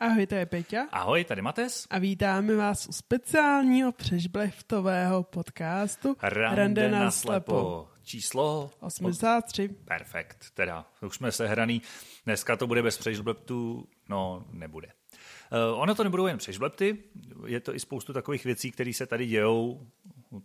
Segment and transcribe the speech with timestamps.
[0.00, 0.88] Ahoj, to je Peťa.
[0.92, 1.86] Ahoj, tady Mates.
[1.90, 7.88] A vítáme vás u speciálního přežblechtového podcastu Rande na slepo.
[8.02, 9.68] Číslo 83.
[9.68, 11.82] Perfekt, teda už jsme sehraný.
[12.24, 14.88] Dneska to bude bez přežbleptů, no nebude.
[14.88, 16.98] Uh, ono to nebudou jen přežblepty,
[17.46, 19.86] je to i spoustu takových věcí, které se tady dějou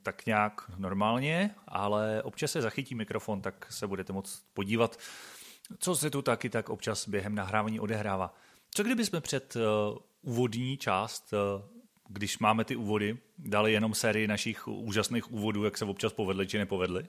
[0.03, 4.99] tak nějak normálně, ale občas se zachytí mikrofon, tak se budete moct podívat,
[5.79, 8.33] co se tu taky tak občas během nahrávání odehrává.
[8.75, 9.61] Co kdybychom před uh,
[10.21, 11.61] úvodní část, uh,
[12.07, 16.57] když máme ty úvody, dali jenom sérii našich úžasných úvodů, jak se občas povedly či
[16.57, 17.07] nepovedly?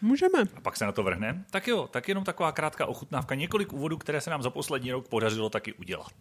[0.00, 0.38] Můžeme.
[0.56, 1.44] A pak se na to vrhneme?
[1.50, 3.34] Tak jo, tak jenom taková krátká ochutnávka.
[3.34, 6.12] Několik úvodů, které se nám za poslední rok podařilo taky udělat.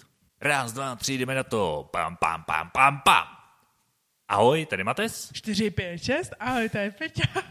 [0.41, 1.89] Raz, dva, tři, jdeme na to.
[1.91, 3.27] Pam, pam, pam, pam, pam.
[4.27, 5.31] Ahoj, tady Mates.
[5.33, 6.33] 4, 5, 6.
[6.39, 7.43] Ahoj, to je Peťa.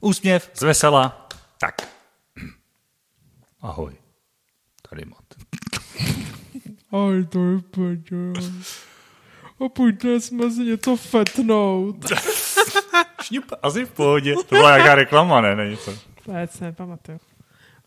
[0.00, 1.28] Úsměv z vesela.
[1.58, 2.01] Tak.
[3.62, 3.94] Ahoj,
[4.88, 5.38] tady Mates.
[6.92, 8.16] Ahoj, to je Peťa.
[9.64, 11.96] A pojďte jsme si něco fetnout.
[13.22, 14.34] Šňup, asi v pohodě.
[14.34, 15.56] To byla nějaká reklama, ne?
[15.56, 15.94] Není to.
[16.26, 17.20] Vůbec nepamatuju.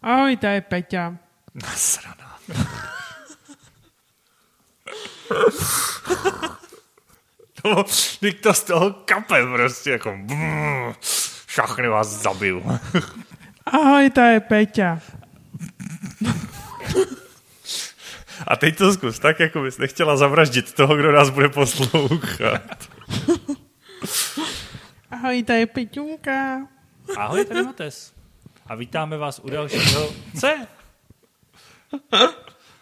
[0.02, 1.18] Ahoj, to je Peťa.
[1.54, 2.40] Nasraná.
[7.62, 7.84] to,
[8.20, 10.94] teď to z toho kape prostě, jako brrr,
[11.48, 12.80] šachny vás zabiju.
[13.66, 15.00] Ahoj, to je Peťa.
[18.48, 22.90] A teď to zkus tak, jako bys nechtěla zavraždit toho, kdo nás bude poslouchat.
[25.12, 26.68] Ahoj, to je Peťunka.
[27.18, 28.14] Ahoj, tady Mates.
[28.68, 30.68] A vítáme vás u dalšího C.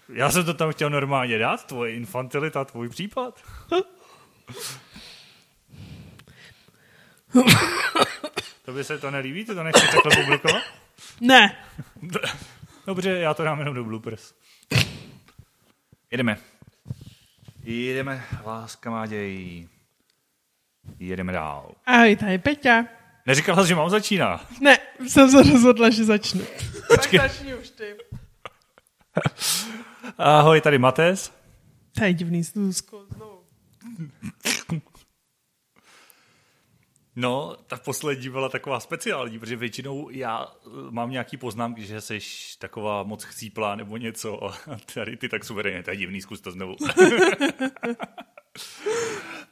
[0.10, 3.44] Já jsem to tam chtěl normálně dát, tvoje infantilita, tvůj případ.
[8.66, 9.46] To by se to nelíbí?
[9.46, 10.64] Ty to nechceš takhle publikovat?
[11.22, 11.58] Ne.
[12.88, 14.34] Dobře, já to dám jenom do bloopers.
[16.12, 16.38] Jedeme.
[17.64, 19.68] Jedeme, vás kamaděj.
[21.00, 21.72] Jedeme dál.
[21.86, 22.86] Ahoj, to je Peťa.
[23.26, 24.46] Neříkala jsi, že mám začíná.
[24.62, 24.78] Ne,
[25.08, 26.42] jsem se rozhodla, že začnu.
[26.88, 27.20] Počkej.
[27.20, 27.96] Tak začni už ty.
[30.18, 31.34] Ahoj, tady Mates.
[31.98, 33.44] To je divný znovu.
[37.16, 42.20] No, ta poslední byla taková speciální, protože většinou já eh, mám nějaký poznámky, že jsi
[42.60, 44.58] taková moc chcíplá nebo něco a
[44.94, 46.76] tady ty tak suverénně, to je divný, zkus to znovu.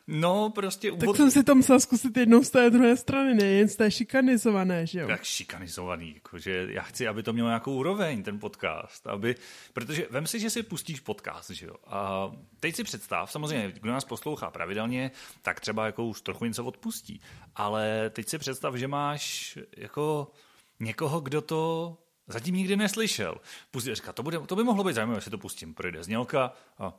[0.08, 3.76] no, prostě Tak jsem si to musela zkusit jednou z té druhé strany, nejen z
[3.76, 5.08] té šikanizované, že jo?
[5.08, 9.36] tak šikanizovaný, jakože já chci, aby to mělo nějakou úroveň, ten podcast, aby,
[9.74, 13.92] protože vem si, že si pustíš podcast, že jo, a teď si představ, samozřejmě, kdo
[13.92, 17.22] nás poslouchá pravidelně, tak třeba jako už trochu něco odpustí,
[17.56, 20.32] ale teď si představ, že máš jako
[20.80, 21.98] někoho, kdo to
[22.28, 23.38] zatím nikdy neslyšel.
[23.72, 26.94] Pustí, říká, to, bude, to by mohlo být zajímavé, jestli to pustím, projde znělka a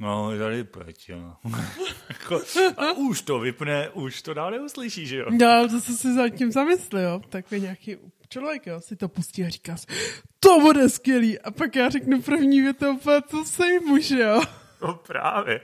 [0.00, 1.36] No, je tady Peťa.
[2.08, 2.42] Jako,
[2.76, 5.26] a už to vypne, už to dál neuslyší, že jo?
[5.30, 7.20] No, to jsem si zatím zamyslel, jo.
[7.28, 7.96] Takový nějaký
[8.28, 9.86] člověk, jo, si to pustí a říká si,
[10.40, 11.38] to bude skvělý.
[11.38, 14.40] A pak já řeknu první větu, úplně to sejmu, že jo.
[14.82, 15.60] No právě.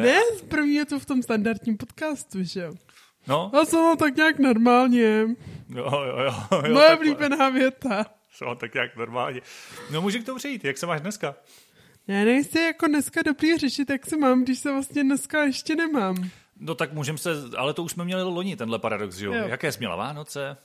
[0.00, 2.74] Ne, první je to v tom standardním podcastu, že jo.
[3.26, 5.20] No, A jsem to tak nějak normálně.
[5.68, 6.34] jo, jo, jo.
[6.66, 8.06] jo Moje oblíbená věta.
[8.32, 9.40] Jsou tak jak normálně.
[9.90, 11.34] No může k tomu přejít, jak se máš dneska?
[12.08, 16.30] Já nejsi jako dneska dobrý řešit, jak se mám, když se vlastně dneska ještě nemám.
[16.60, 19.32] No tak můžeme se, ale to už jsme měli loni, tenhle paradox, že jo?
[19.32, 19.48] Jo.
[19.48, 20.56] Jaké jsi měla Vánoce?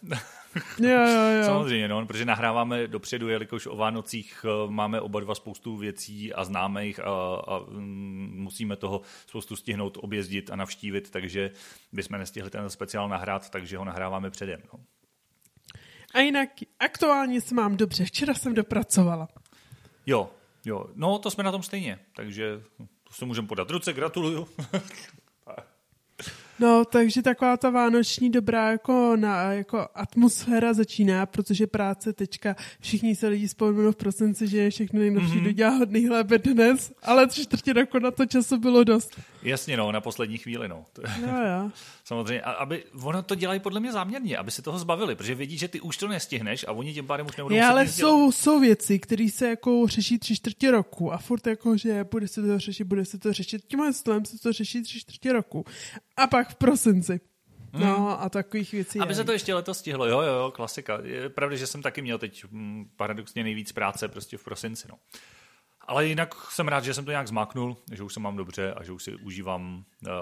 [0.80, 1.44] Jo, jo, jo.
[1.46, 6.44] Samozřejmě, no, protože nahráváme dopředu, jelikož o Vánocích eh, máme oba dva spoustu věcí a
[6.44, 11.52] známe jich a, a mm, musíme toho spoustu stihnout objezdit a navštívit, takže
[11.92, 14.62] bychom nestihli ten speciál nahrát, takže ho nahráváme předem.
[14.74, 14.80] No.
[16.14, 16.50] A jinak
[16.80, 18.06] aktuálně se mám dobře.
[18.06, 19.28] Včera jsem dopracovala.
[20.06, 20.30] Jo,
[20.66, 24.48] jo, no to jsme na tom stejně, takže to se můžeme podat ruce, gratuluju.
[26.60, 33.16] No, takže taková ta vánoční dobrá jako, na, jako atmosféra začíná, protože práce tečka, všichni
[33.16, 35.44] se lidi vzpomenou v prosinci, že je všechno nejlepší mm-hmm.
[35.44, 39.20] dodělá hodný lépe dnes, ale tři čtvrtě roku na to času bylo dost.
[39.44, 40.86] Jasně, no, na poslední chvíli, no.
[41.22, 41.72] Jo, jo.
[42.12, 45.58] Samozřejmě, a aby, ono to dělají podle mě záměrně, aby se toho zbavili, protože vědí,
[45.58, 48.10] že ty už to nestihneš a oni tím pádem už nebudou muset ale nic dělat.
[48.10, 52.28] jsou, jsou věci, které se jako řeší tři čtvrtě roku a furt jako, že bude
[52.28, 55.66] se to řešit, bude se to řešit, tímhle stylem se to řeší tři čtvrtě roku.
[56.18, 57.20] A pak v prosinci.
[57.74, 59.00] No a takových věcí.
[59.00, 59.16] Aby je.
[59.16, 61.00] se to ještě letos stihlo, jo, jo, jo, klasika.
[61.04, 64.96] Je pravda, že jsem taky měl teď hm, paradoxně nejvíc práce prostě v prosinci, no.
[65.88, 68.84] Ale jinak jsem rád, že jsem to nějak zmáknul, že už se mám dobře a
[68.84, 70.14] že už si užívám uh,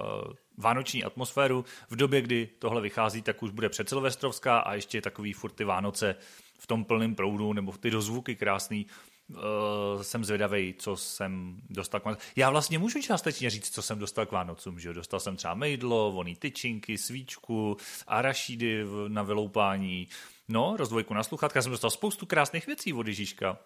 [0.58, 1.66] vánoční atmosféru.
[1.90, 6.16] V době, kdy tohle vychází, tak už bude předsilvestrovská a ještě takový furt ty Vánoce
[6.60, 8.86] v tom plném proudu, nebo ty dozvuky krásný.
[9.30, 12.26] Uh, jsem zvědavý, co jsem dostal k Vánocům.
[12.36, 14.80] Já vlastně můžu částečně říct, co jsem dostal k Vánocům.
[14.80, 14.94] Že?
[14.94, 17.78] Dostal jsem třeba mejdlo, voný tyčinky, svíčku,
[18.08, 20.08] arašídy na vyloupání,
[20.48, 21.62] no, rozdvojku na sluchátka.
[21.62, 23.58] Jsem dostal spoustu krásných věcí od Ježíška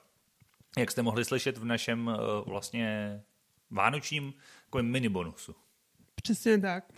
[0.77, 3.19] jak jste mohli slyšet v našem uh, vlastně
[3.71, 4.33] vánočním
[4.81, 5.55] mini bonusu.
[6.23, 6.93] Přesně tak.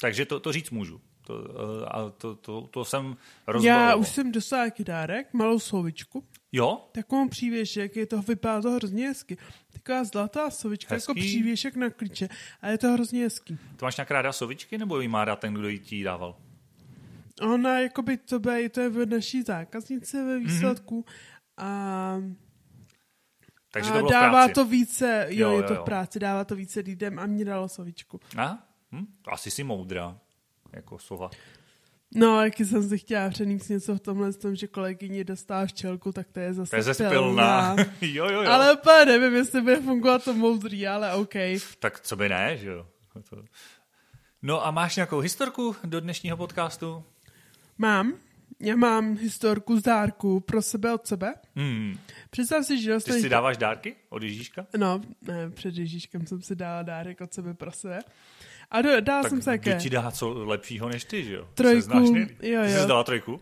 [0.00, 1.00] Takže to, to říct můžu.
[1.26, 1.48] To, uh,
[1.88, 3.16] a to, to, to jsem
[3.46, 3.78] rozbalil.
[3.78, 6.24] Já už jsem dostal jaký dárek, malou sovičku.
[6.52, 6.88] Jo?
[6.92, 9.36] Takovou přívěšek, je to, vypadá to hrozně hezky.
[9.72, 11.20] Taková zlatá sovička, jako Hezký.
[11.20, 12.28] jako přívěšek na klíče.
[12.60, 13.58] A je to hrozně hezký.
[13.76, 16.36] To máš nějak ráda sovičky, nebo jí má rád ten, kdo jí ti dával?
[17.40, 21.00] Ona, jakoby, to, by, to je v naší zákaznice ve výsledku.
[21.00, 21.64] Mm-hmm.
[21.64, 22.16] A
[23.70, 24.54] takže to bylo dává v práci.
[24.54, 25.82] to více, jo, jo, je to jo.
[25.82, 28.20] v práci, dává to více lidem a mě dalo sovičku.
[28.36, 28.58] A?
[28.92, 29.06] Hm?
[29.28, 30.18] Asi si moudrá,
[30.72, 31.30] jako sova.
[32.14, 36.26] No, jaký jsem si chtěla přenést něco v tomhle, tom, že kolegyně dostala včelku, tak
[36.32, 37.76] to je zase To je zase pilná.
[38.00, 38.50] jo, jo, jo.
[38.50, 41.34] Ale úplně nevím, jestli bude fungovat to moudrý, ale OK.
[41.78, 42.86] Tak co by ne, že jo.
[44.42, 47.04] No a máš nějakou historku do dnešního podcastu?
[47.78, 48.14] Mám
[48.60, 51.34] já mám historku z dárku pro sebe od sebe.
[51.56, 51.98] Hmm.
[52.30, 53.18] Představ si, že dostaneš...
[53.18, 54.66] Ty si dáváš dárky od Ježíška?
[54.76, 57.98] No, ne, před Ježíškem jsem si dala dárek od sebe pro sebe.
[58.70, 59.74] A do, dala tak jsem se jaké?
[59.74, 61.48] ti dá co lepšího než ty, že jo?
[61.54, 62.80] Trojku, jo, jo.
[62.82, 63.40] Jsi dala trojku?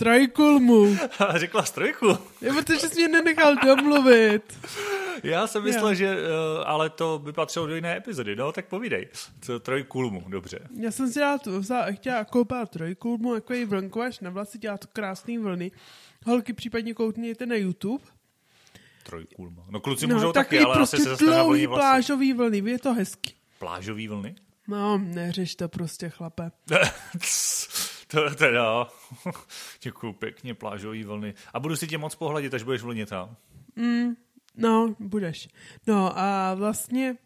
[0.00, 0.96] Trojkulmu.
[1.34, 2.18] Řekla z trojku.
[2.40, 4.58] Je, protože jsi mě nenechal domluvit.
[5.22, 5.94] Já jsem myslel, jo.
[5.94, 6.18] že uh,
[6.66, 9.08] ale to by patřilo do jiné epizody, no tak povídej.
[9.40, 10.58] Co trojkulmu, dobře.
[10.80, 14.78] Já jsem si dala tu, vzala, chtěla koupit trojkulmu, jako je vlnkovač na vlasy, dělá
[14.78, 15.70] to krásný vlny.
[16.26, 18.04] Holky případně koukněte na YouTube.
[19.02, 19.62] Trojkulma.
[19.70, 22.94] No kluci no, můžou taky, ale prostě asi se zase dlouhý plážový vlny, je to
[22.94, 23.34] hezky.
[23.58, 24.34] Plážový vlny?
[24.68, 26.50] No, neřeš to prostě, chlape.
[28.10, 28.86] to teda,
[29.82, 31.34] děkuju pěkně, plážový vlny.
[31.54, 33.36] A budu si tě moc pohladit, až budeš vlnitá.
[33.76, 34.16] Mm,
[34.56, 35.48] no, budeš.
[35.86, 37.16] No a vlastně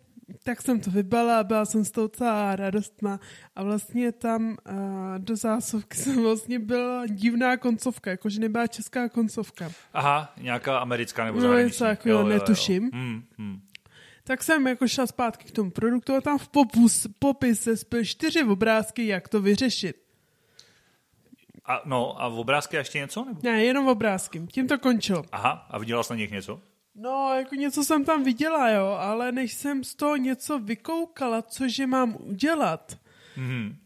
[0.42, 3.20] tak jsem to vybala, byla jsem z toho celá radostná
[3.56, 4.74] a vlastně tam uh,
[5.18, 9.70] do zásuvky jsem vlastně byla divná koncovka, jakože nebyla česká koncovka.
[9.92, 11.62] Aha, nějaká americká nebo zahraniční.
[11.62, 12.84] No něco takového, netuším.
[12.84, 12.90] Jo.
[12.92, 13.60] Hmm, hmm.
[14.24, 18.44] Tak jsem jako šla zpátky k tomu produktu a tam v popus, popise spěl čtyři
[18.44, 20.03] obrázky, jak to vyřešit.
[21.66, 23.24] A, no, a v obrázky ještě něco?
[23.24, 23.40] Nebo?
[23.42, 24.46] Ne, jenom obrázky.
[24.52, 25.24] Tím to končilo.
[25.32, 26.60] Aha, a viděla jsi na nich něco?
[26.94, 31.86] No, jako něco jsem tam viděla, jo, ale než jsem z toho něco vykoukala, cože
[31.86, 32.98] mám udělat,
[33.36, 33.76] mm-hmm.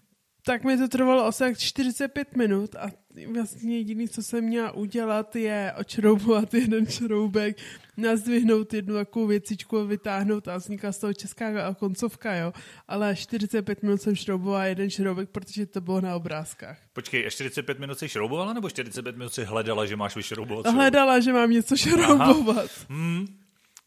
[0.49, 2.91] Tak mi to trvalo asi 45 minut a
[3.33, 7.57] vlastně jediný, co jsem měla udělat, je očroubovat jeden šroubek,
[7.97, 12.53] nazdvihnout jednu takovou věcičku, vytáhnout a vznikla z toho česká koncovka, jo.
[12.89, 16.79] Ale 45 minut jsem šroubovala jeden šroubek, protože to bylo na obrázkách.
[16.93, 20.67] Počkej, a 45 minut jsi šroubovala, nebo 45 minut si hledala, že máš vyšroubovat?
[20.67, 22.71] Hledala, že mám něco šroubovat.
[22.89, 23.27] Hmm.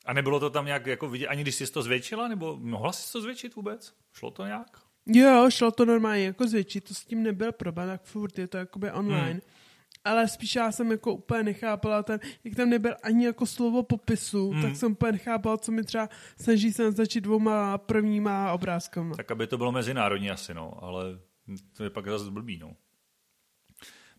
[0.06, 3.12] A nebylo to tam nějak jako vidět, ani když jsi to zvětšila, nebo mohla jsi
[3.12, 3.94] to zvětšit vůbec?
[4.14, 4.91] Šlo to nějak?
[5.06, 8.58] Jo, šlo to normálně jako zvětšit, to s tím nebyl problém, tak furt je to
[8.58, 9.32] jakoby online.
[9.32, 9.42] Hmm.
[10.04, 14.52] Ale spíš já jsem jako úplně nechápala ten, jak tam nebyl ani jako slovo popisu,
[14.52, 14.62] hmm.
[14.62, 16.10] tak jsem úplně nechápala, co mi třeba
[16.42, 19.16] snaží se začít dvouma prvníma obrázkama.
[19.16, 21.20] Tak aby to bylo mezinárodní asi, no, ale
[21.78, 22.76] to je pak zase blbý, no.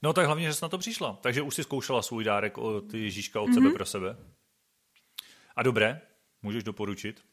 [0.02, 1.18] No tak hlavně, že jsi na to přišla.
[1.22, 3.54] Takže už si zkoušela svůj dárek od Ježíška od mm-hmm.
[3.54, 4.16] sebe pro sebe.
[5.56, 6.00] A dobré,
[6.42, 7.24] můžeš doporučit?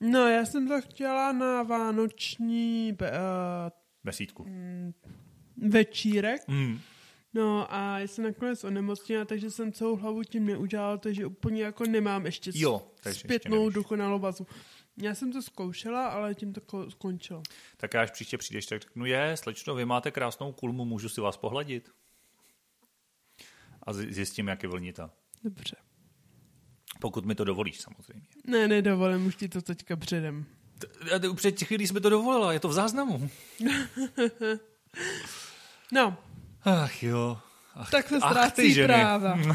[0.00, 3.06] No, já jsem to chtěla na vánoční uh,
[4.04, 4.44] besídku.
[4.44, 4.92] Mm,
[5.56, 6.48] večírek.
[6.48, 6.80] Mm.
[7.34, 11.84] No a já jsem nakonec onemocněla, takže jsem celou hlavu tím neudělala, takže úplně jako
[11.84, 14.46] nemám ještě jo, zpětnou dokonalou bazu.
[15.02, 17.42] Já jsem to zkoušela, ale tím to skončilo.
[17.76, 21.36] Tak až příště přijdeš, tak řeknu, je, slečno, vy máte krásnou kulmu, můžu si vás
[21.36, 21.90] pohladit?
[23.82, 25.10] A zjistím, jak je vlnita.
[25.44, 25.76] Dobře.
[27.00, 28.22] Pokud mi to dovolíš, samozřejmě.
[28.46, 30.44] Ne, nedovolím, už ti to teďka předem.
[31.34, 33.30] Před chvílí jsme to dovolila, je to v záznamu.
[35.92, 36.16] no.
[36.64, 37.38] Ach jo.
[37.74, 39.38] Ach, tak se ztrácí práva.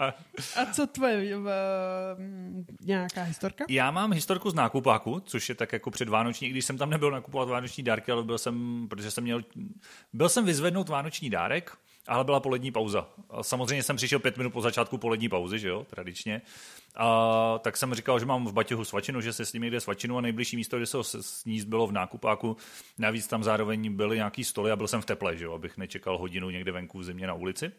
[0.00, 0.14] A,
[0.56, 1.44] a co tvoje uh,
[2.80, 3.64] nějaká historka?
[3.68, 7.48] Já mám historku z nákupáku, což je tak jako předvánoční, když jsem tam nebyl nakupovat
[7.48, 9.42] vánoční dárky, ale byl jsem, protože jsem měl,
[10.12, 13.08] byl jsem vyzvednout vánoční dárek, ale byla polední pauza.
[13.42, 16.42] Samozřejmě jsem přišel pět minut po začátku polední pauzy, že jo, tradičně.
[16.96, 20.18] A tak jsem říkal, že mám v Batěhu svačinu, že se s nimi jde svačinu
[20.18, 22.56] a nejbližší místo, kde se sníst bylo v nákupáku.
[22.98, 26.18] Navíc tam zároveň byly nějaký stoly a byl jsem v teple, že jo, abych nečekal
[26.18, 27.72] hodinu někde venku v zimě na ulici.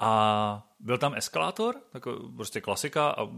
[0.00, 3.28] A byl tam eskalátor, jako prostě klasika a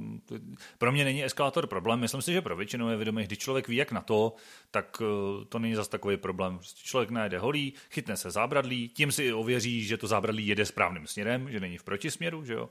[0.79, 2.01] pro mě není eskalátor problém.
[2.01, 4.35] Myslím si, že pro většinu je vědomý, když člověk ví, jak na to,
[4.71, 6.57] tak eh, to není zas takový problém.
[6.59, 11.07] Prostě člověk najde holí, chytne se zábradlí, tím si ověří, že to zábradlí jede správným
[11.07, 12.69] směrem, že není v protisměru, že jo.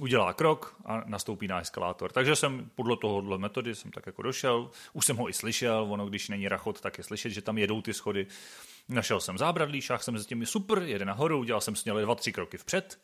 [0.00, 2.12] Udělá krok a nastoupí na eskalátor.
[2.12, 6.06] Takže jsem podle tohohle metody jsem tak jako došel, už jsem ho i slyšel, ono
[6.06, 8.26] když není rachot, tak je slyšet, že tam jedou ty schody.
[8.88, 12.32] Našel jsem zábradlí, šáhl jsem s těmi super, jede nahoru, udělal jsem směle dva, tři
[12.32, 12.98] kroky vpřed,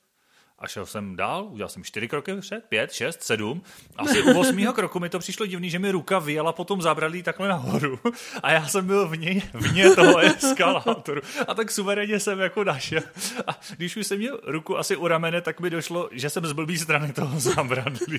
[0.59, 3.63] a šel jsem dál, udělal jsem čtyři kroky před, pět, šest, sedm.
[3.97, 7.49] Asi u osmého kroku mi to přišlo divný, že mi ruka vyjela potom zábradlí takhle
[7.49, 8.01] nahoru.
[8.43, 11.21] A já jsem byl vně, vně toho eskalátoru.
[11.49, 13.03] A tak suverénně jsem jako našel.
[13.47, 16.53] A když už jsem měl ruku asi u ramene, tak mi došlo, že jsem z
[16.53, 18.19] blbý strany toho zábradlí.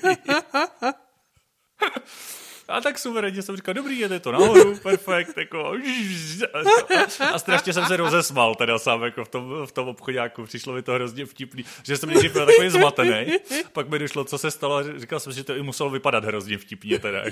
[2.70, 5.74] A tak suverénně jsem říkal, dobrý, jede to nahoru, perfekt, jako,
[7.34, 10.82] a strašně jsem se rozesmal teda sám jako v tom, v tom obchodáku, přišlo mi
[10.82, 13.28] to hrozně vtipný, že jsem nejdřív byl takový zmatený,
[13.74, 16.58] pak mi došlo, co se stalo, a říkal jsem, že to i muselo vypadat hrozně
[16.58, 17.24] vtipně teda.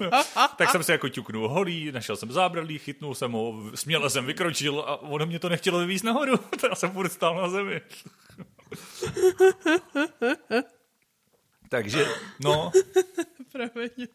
[0.00, 0.10] No.
[0.56, 4.80] tak jsem se jako ťuknul holí, našel jsem zábradlí, chytnul jsem ho, směle jsem vykročil
[4.80, 6.34] a ono mě to nechtělo vyvízt nahoru,
[6.68, 7.80] já jsem furt stál na zemi.
[11.68, 12.06] Takže,
[12.40, 12.72] no.
[13.52, 13.90] Promiň.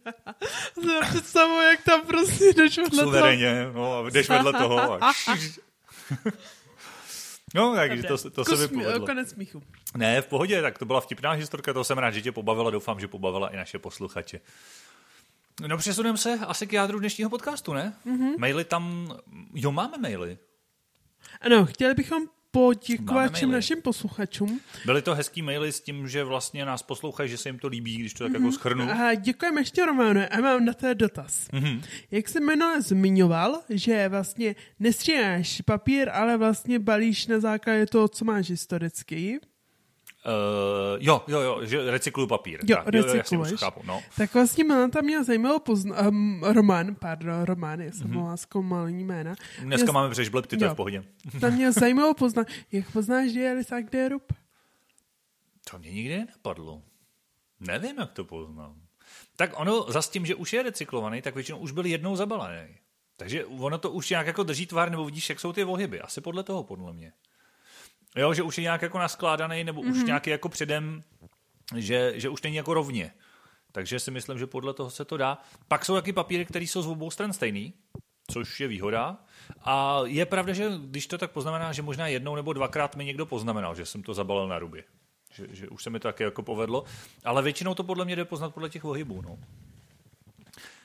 [0.93, 4.03] Já představuji, jak tam prostě jdeš vedle Suverénně, toho.
[4.03, 5.03] no, jdeš vedle toho.
[5.03, 5.13] A...
[7.55, 9.05] No, takže to, to se mi povedlo.
[9.05, 9.63] Konec smíchu.
[9.97, 12.99] Ne, v pohodě, tak to byla vtipná historka, to jsem rád, že tě pobavila, doufám,
[12.99, 14.39] že pobavila i naše posluchače.
[15.67, 17.93] No přesuneme se asi k jádru dnešního podcastu, ne?
[18.05, 18.37] Mm-hmm.
[18.37, 19.13] Maily tam,
[19.53, 20.37] jo, máme maily.
[21.41, 24.59] Ano, chtěli bychom poděkovat všem našim posluchačům.
[24.85, 27.97] Byly to hezký maily s tím, že vlastně nás poslouchají, že se jim to líbí,
[27.97, 28.35] když to tak mm-hmm.
[28.35, 28.89] jako schrnu.
[28.91, 31.47] A děkujeme ještě Románu a mám na to dotaz.
[31.53, 31.81] Mm-hmm.
[32.11, 38.25] Jak jsem minule zmiňoval, že vlastně nestříháš papír, ale vlastně balíš na základě toho, co
[38.25, 39.39] máš historicky,
[40.25, 42.59] Uh, jo, jo, jo, že recykluju papír.
[42.63, 43.51] Jo, tak, recykluješ.
[43.51, 44.03] Jo, chápu, no.
[44.17, 48.35] Tak vlastně Milan tam měl zajímavou pozna- um, román, pardon, román, já jsem mm-hmm.
[48.35, 49.35] zkoumální jména.
[49.61, 51.03] Dneska měl, máme přežblep, ty to je v pohodě.
[51.39, 54.33] tam měl zajímavou pozna- Jak poznáš, že je Lisák kde je rub?
[55.71, 56.81] To mě nikdy nenapadlo.
[57.59, 58.75] Nevím, jak to poznám.
[59.35, 62.75] Tak ono, za tím, že už je recyklovaný, tak většinou už byl jednou zabalený.
[63.17, 66.01] Takže ono to už nějak jako drží tvár, nebo vidíš, jak jsou ty ohyby.
[66.01, 67.13] Asi podle toho, podle mě.
[68.15, 69.91] Jo, že už je nějak jako naskládaný, nebo mm-hmm.
[69.91, 70.05] už mhm.
[70.05, 71.03] nějaký jako předem,
[71.75, 73.11] že, že už není jako rovně.
[73.71, 75.37] Takže si myslím, že podle toho se to dá.
[75.67, 77.73] Pak jsou taky papíry, které jsou z obou stran stejný,
[78.31, 79.17] což je výhoda.
[79.61, 83.25] A je pravda, že když to tak poznamená, že možná jednou nebo dvakrát mi někdo
[83.25, 84.83] poznamenal, že jsem to zabalil na ruby.
[85.33, 86.83] Že, že už se mi to taky jako povedlo.
[87.23, 89.21] Ale většinou to podle mě jde poznat podle těch ohybů.
[89.21, 89.37] No.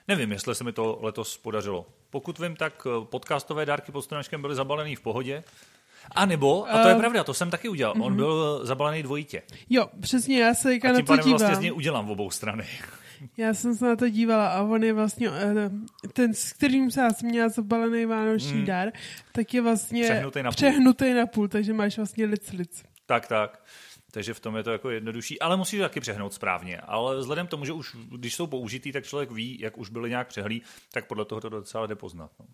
[0.08, 1.86] Nevím, jestli se mi to letos podařilo.
[2.10, 5.44] Pokud vím, tak podcastové dárky pod byly zabalený v pohodě.
[6.10, 8.04] A nebo, a to je uh, pravda, to jsem taky udělal, uh-huh.
[8.04, 8.16] on mhm.
[8.16, 9.42] byl zabalený dvojitě.
[9.70, 11.28] Jo, přesně, já se na to dívám.
[11.28, 12.66] vlastně z něj udělám v obou strany.
[13.36, 15.70] Já jsem se na to dívala a on je vlastně, eh,
[16.12, 18.64] ten, s kterým se já jsem měla zabalený vánoční hmm.
[18.64, 18.92] dár,
[19.32, 20.56] tak je vlastně přehnutý na, půl.
[20.56, 22.82] přehnutý na půl, takže máš vlastně lic lic.
[23.06, 23.64] Tak, tak.
[24.10, 26.80] Takže v tom je to jako jednodušší, ale musíš taky přehnout správně.
[26.80, 30.10] Ale vzhledem k tomu, že už když jsou použitý, tak člověk ví, jak už byly
[30.10, 32.30] nějak přehlí, tak podle toho to docela jde poznat.
[32.40, 32.46] No.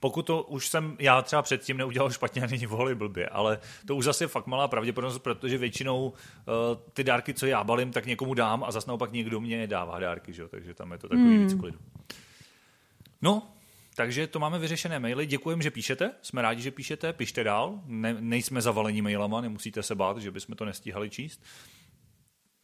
[0.00, 3.96] Pokud to už jsem já třeba předtím neudělal špatně a není volili blbě, ale to
[3.96, 6.14] už zase fakt malá pravděpodobnost, protože většinou uh,
[6.92, 10.32] ty dárky, co já balím, tak někomu dám a zase naopak někdo mě dává dárky,
[10.32, 10.48] že?
[10.48, 11.46] takže tam je to takový hmm.
[11.46, 11.78] víc klidu.
[13.22, 13.42] No,
[13.96, 15.26] takže to máme vyřešené maily.
[15.26, 16.10] Děkujeme, že píšete.
[16.22, 17.12] Jsme rádi, že píšete.
[17.12, 17.80] Pište dál.
[17.86, 21.42] Ne, nejsme zavalení mailama, nemusíte se bát, že bychom to nestíhali číst.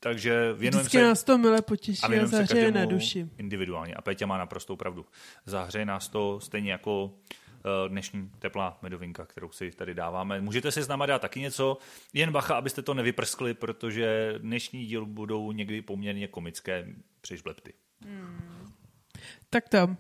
[0.03, 1.03] Takže věnujeme se...
[1.03, 3.29] nás to milé potěší a, a zahřeje na duši.
[3.39, 3.95] Individuálně.
[3.95, 5.07] A Péťa má naprostou pravdu.
[5.47, 7.13] Zahřeje nás to stejně jako uh,
[7.89, 10.41] dnešní teplá medovinka, kterou si tady dáváme.
[10.41, 11.79] Můžete si s náma dát taky něco,
[12.13, 16.87] jen bacha, abyste to nevyprskli, protože dnešní díl budou někdy poměrně komické
[17.21, 17.75] přežblepty.
[18.05, 18.73] Hmm.
[19.51, 19.97] Tak to.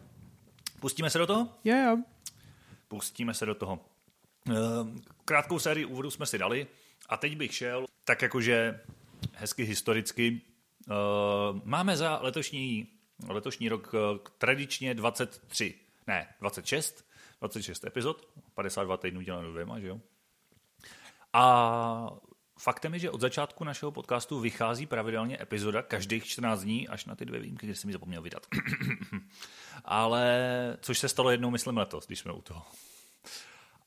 [0.80, 1.48] Pustíme se do toho?
[1.64, 1.96] Jo, jo.
[2.88, 3.78] Pustíme se do toho.
[4.48, 4.54] Uh,
[5.24, 6.66] krátkou sérii úvodu jsme si dali
[7.08, 8.80] a teď bych šel tak jakože
[9.32, 10.40] hezky historicky.
[10.90, 12.88] Uh, máme za letošní,
[13.28, 15.74] letošní rok uh, tradičně 23,
[16.06, 17.06] ne, 26,
[17.40, 20.00] 26 epizod, 52 týdnů děláno dvěma, že jo?
[21.32, 22.10] A
[22.58, 27.14] faktem je, že od začátku našeho podcastu vychází pravidelně epizoda každých 14 dní, až na
[27.14, 28.46] ty dvě výjimky, kde jsem mi zapomněl vydat.
[29.84, 32.62] Ale, což se stalo jednou, myslím, letos, když jsme u toho.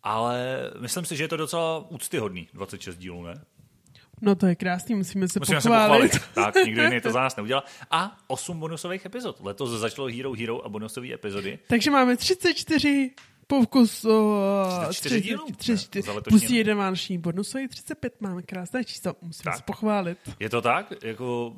[0.04, 3.46] Ale myslím si, že je to docela úctyhodný, 26 dílů, ne?
[4.26, 6.14] No to je krásný, musíme se musíme pochválit.
[6.14, 6.54] Se pochválit.
[6.54, 7.64] tak, nikdo jiný to za nás neudělal.
[7.92, 9.40] A 8 bonusových epizod.
[9.44, 11.60] Letos začalo Hero Hero a bonusové epizody.
[11.68, 13.12] Takže máme 34
[13.48, 15.46] Pokus o 34 dílů?
[16.30, 19.56] plus jeden vánoční bonusový 35 máme krásné číslo, musím Tak.
[19.58, 20.18] se pochválit.
[20.40, 20.94] Je to tak?
[21.04, 21.56] Jako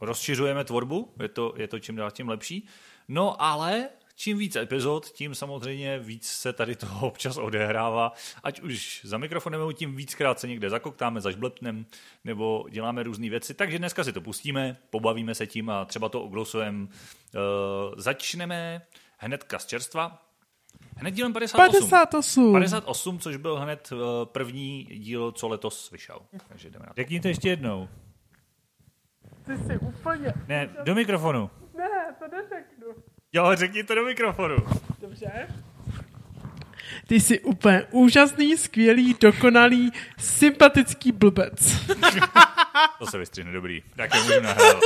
[0.00, 2.66] rozšiřujeme tvorbu, je to, je to čím dál tím lepší.
[3.08, 3.88] No ale
[4.20, 8.12] čím víc epizod, tím samozřejmě víc se tady toho občas odehrává.
[8.42, 11.86] Ať už za mikrofonem, nebo tím víckrát se někde zakoktáme, zažblepnem,
[12.24, 13.54] nebo děláme různé věci.
[13.54, 16.78] Takže dneska si to pustíme, pobavíme se tím a třeba to oglosujeme.
[16.86, 16.88] Uh,
[17.96, 18.82] začneme
[19.18, 20.22] hnedka z čerstva.
[20.96, 21.90] Hned dílem 58.
[21.90, 22.52] 58.
[22.52, 26.20] 58, což byl hned eh, první díl, co letos vyšel.
[26.48, 27.00] Takže jdeme na to.
[27.00, 27.88] Řekni to ještě jednou.
[29.46, 30.34] Ty jsi úplně...
[30.48, 31.50] Ne, do mikrofonu.
[31.76, 32.69] Ne, to neřeknu.
[33.32, 34.56] Jo, řekni to do mikrofonu.
[35.00, 35.48] Dobře.
[37.06, 41.52] Ty jsi úplně úžasný, skvělý, dokonalý, sympatický blbec.
[42.98, 43.82] To se vystřihne, dobrý.
[43.96, 44.76] Tak je můžu nahrát.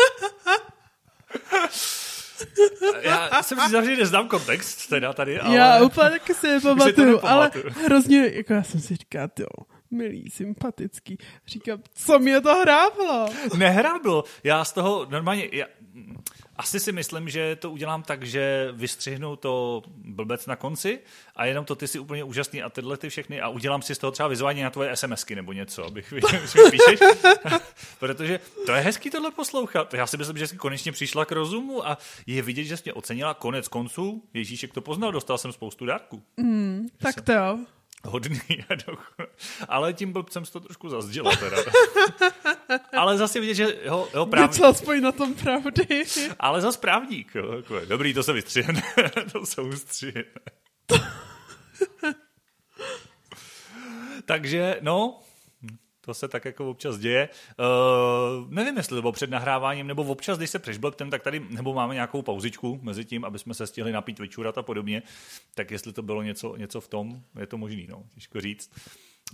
[3.00, 5.56] Já jsem si zavřel, neznám kontext teda tady, ale...
[5.56, 7.50] Já úplně taky si nepamatuju, ale
[7.84, 9.46] hrozně, jako já jsem si říkal, jo,
[9.90, 11.18] milý, sympatický.
[11.46, 13.26] Říkám, co mě to hráblo?
[13.56, 14.24] Nehráblo.
[14.44, 15.48] Já z toho normálně...
[15.52, 15.66] Já,
[16.56, 21.00] asi si myslím, že to udělám tak, že vystřihnu to blbec na konci
[21.36, 23.98] a jenom to ty si úplně úžasný a tyhle ty všechny a udělám si z
[23.98, 27.00] toho třeba vyzvání na tvoje SMSky nebo něco, abych viděl, píšeš.
[27.98, 29.94] Protože to je hezký tohle poslouchat.
[29.94, 32.92] Já si myslím, že jsi konečně přišla k rozumu a je vidět, že jsi mě
[32.92, 34.22] ocenila konec konců.
[34.34, 36.22] Ježíšek to poznal, dostal jsem spoustu dárků.
[36.98, 37.58] Tak to jo.
[38.06, 38.74] Hodný a
[39.68, 41.56] Ale tím blbcem jsi to trošku zazděla teda.
[42.96, 44.48] Ale zase vidět, že jeho, jeho právě...
[44.48, 46.04] Něco aspoň na tom pravdy.
[46.38, 47.34] Ale za správník.
[47.34, 47.80] Jo, jako.
[47.80, 48.82] Dobrý, to se vystřihne.
[49.32, 50.24] to se ustřihne.
[54.24, 55.20] Takže, no,
[56.00, 57.28] to se tak jako občas děje.
[57.58, 61.74] Uh, nevím, jestli to bylo před nahráváním, nebo občas, když se přežblbtem, tak tady, nebo
[61.74, 65.02] máme nějakou pauzičku mezi tím, aby jsme se stihli napít, vyčurat a podobně,
[65.54, 68.70] tak jestli to bylo něco, něco v tom, je to možný, no, těžko říct.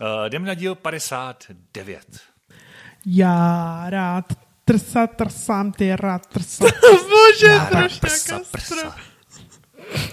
[0.01, 2.21] Uh, jdeme na díl 59.
[3.07, 4.25] Já rád
[4.65, 6.65] trsa, trsám, ty rád trsa.
[6.93, 8.41] Bože, proč prsa.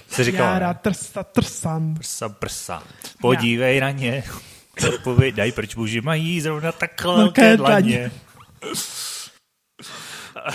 [0.08, 1.94] Jsi říkala, Já rád trsa, trsám.
[1.94, 2.82] Prsa, prsa.
[3.20, 4.24] Podívej na ně.
[4.88, 8.10] Odpovědaj, proč muži mají zrovna takhle Velké dlaně.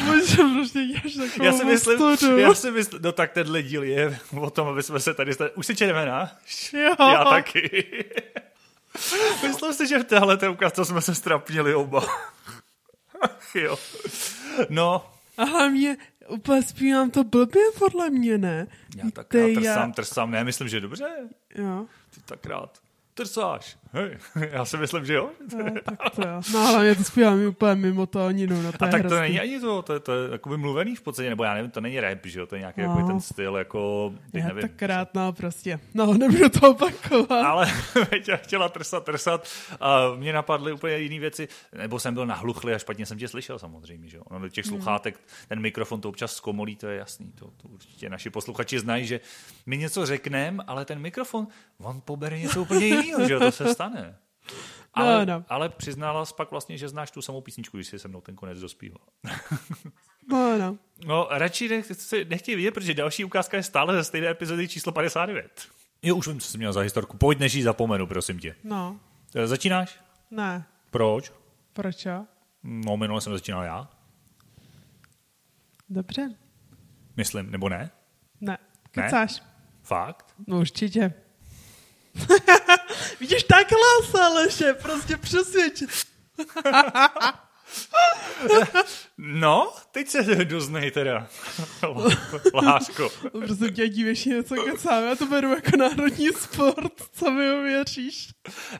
[0.05, 0.37] Bože,
[1.17, 2.37] takovou Já si myslím, ostudu?
[2.37, 5.51] já si myslím, no tak tenhle díl je o tom, aby jsme se tady, stali.
[5.51, 6.19] už si červená?
[6.19, 6.31] na?
[6.79, 6.95] Jo.
[6.99, 8.05] Já taky.
[9.47, 12.03] Myslím si, že v téhle té ukázce jsme se strapnili oba.
[13.55, 13.77] Jo.
[14.69, 18.67] No, A hlavně úplně zpívám to blbě podle mě, ne?
[18.95, 21.05] já tak já trsám, trsám, ne, myslím, že dobře.
[21.55, 22.77] Jo, Ty tak rád.
[23.13, 23.77] Trsáš.
[23.95, 24.17] Hej,
[24.51, 25.29] já si myslím, že jo.
[25.57, 26.41] jo, tak to jo.
[26.53, 28.19] No hlavně to zpívám úplně mimo no to
[28.83, 31.29] A je tak to není ani to, to, je- to je jakoby mluvený v podstatě,
[31.29, 32.95] nebo já nevím, to není rap, že jo, to je nějaký No.
[32.97, 34.61] jako ten styl, jako, teď Já nevím.
[34.61, 35.79] tak no prostě.
[35.93, 37.45] No, nebudu to opakovat.
[37.45, 37.67] Ale
[38.11, 39.47] Veťa chtěla trsat, trsat
[39.79, 43.59] a mě napadly úplně jiné věci, nebo jsem byl nahluchlý a špatně jsem tě slyšel
[43.59, 44.23] samozřejmě, že jo.
[44.29, 44.75] Ono do těch Hmm.
[44.75, 49.05] sluchátek ten mikrofon to občas zkomolí, to je jasný, to, to určitě naši posluchači znají,
[49.05, 49.19] že
[49.65, 51.47] my něco řekneme, ale ten mikrofon,
[51.79, 53.82] on pobere něco úplně jiného, že jo, to se stane.
[54.93, 55.45] Ale, No, no.
[55.49, 58.35] ale přiznala jsi pak vlastně, že znáš tu samou písničku, když jsi se mnou ten
[58.35, 59.01] konec dospíval.
[60.29, 60.77] No, no.
[61.05, 65.67] No, radši nech- nechtěji vidět, protože další ukázka je stále ze stejné epizody číslo 59.
[66.03, 67.17] Jo, už vím, co jsi měl za historku.
[67.17, 68.55] Pojď, než ji zapomenu, prosím tě.
[68.63, 68.99] No,
[69.35, 69.99] Eh, Začínáš?
[70.31, 70.65] ne.
[70.91, 71.33] Proč?
[71.73, 72.25] Proč jo?
[72.63, 73.89] No, minule jsem začínal já.
[75.89, 76.29] Dobře.
[77.17, 77.91] Myslím, nebo ne?
[78.41, 78.51] Ne.
[78.51, 78.57] Ne?
[78.91, 79.43] Kecáš?
[79.81, 80.33] Fakt?
[80.47, 81.13] No určitě.
[83.19, 83.77] Vidíš, takhle
[84.11, 85.89] se, Aleše, prostě přesvědčit.
[89.17, 91.27] No, teď se doznej teda.
[92.53, 93.09] Láško.
[93.45, 98.29] Prostě tě díveš něco kecám, já to beru jako národní sport, co mi uvěříš.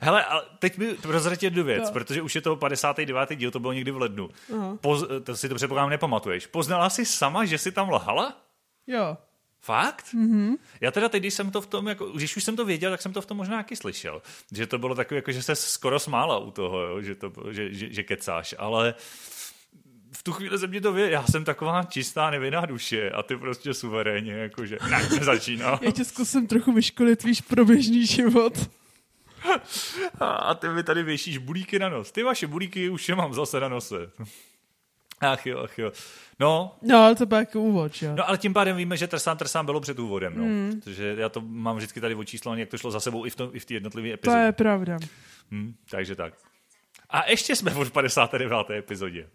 [0.02, 1.92] Hele, ale teď mi prozradit jednu věc, No.
[1.92, 3.36] protože už je to 59.
[3.36, 4.30] díl, to bylo někdy v lednu.
[4.56, 4.78] Aha.
[4.82, 6.48] Poz, to si to předpokládám nepamatuješ.
[6.48, 8.38] Poznala jsi sama, že jsi tam lhala?
[8.88, 9.18] Jo.
[9.64, 10.06] Fakt?
[10.14, 10.58] Mm-hmm.
[10.82, 13.02] Já teda teď, když jsem to v tom, jako, když už jsem to věděl, tak
[13.02, 14.22] jsem to v tom možná taky slyšel.
[14.52, 17.02] Že to bylo takové, jako, že se skoro smála u toho, jo?
[17.02, 18.94] Že, to, že, že, že kecáš, ale
[20.12, 23.38] v tu chvíli jsem ti to věděl, já jsem taková čistá nevinná duše a ty
[23.38, 25.80] prostě suverénně, jakože, ne, nezačínal.
[25.82, 28.70] Já tě zkusím trochu vyškolit víš pro běžný život.
[30.20, 32.12] A ty mi tady věšíš bulíky na nos.
[32.12, 34.12] Ty vaše bulíky už je mám zase na nose.
[35.32, 35.92] Ach jo, ach jo.
[36.40, 38.16] No, No, ale to byl jako úvod, jo.
[38.16, 40.44] No ale tím pádem víme, že trsám trsám bylo před úvodem, no.
[40.44, 40.82] Hmm.
[40.84, 43.50] Protože já to mám vždycky tady očíslované, jak to šlo za sebou i v, tom,
[43.54, 44.40] i v té jednotlivé To epizodě.
[44.42, 44.98] je pravda.
[45.52, 46.34] Hmm, takže tak.
[47.10, 48.70] A ještě jsme v 59.
[48.70, 49.30] epizodě.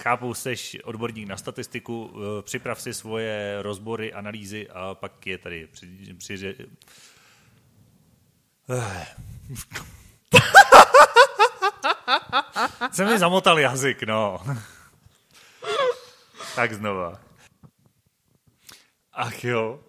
[0.00, 5.66] Chápu, jsi odborník na statistiku, eh, připrav si svoje rozbory, analýzy a pak je tady
[5.66, 6.54] při, při,
[12.92, 14.40] Se mi zamotal jazyk, no.
[16.56, 17.20] Tak znova.
[19.12, 19.80] Ach jo.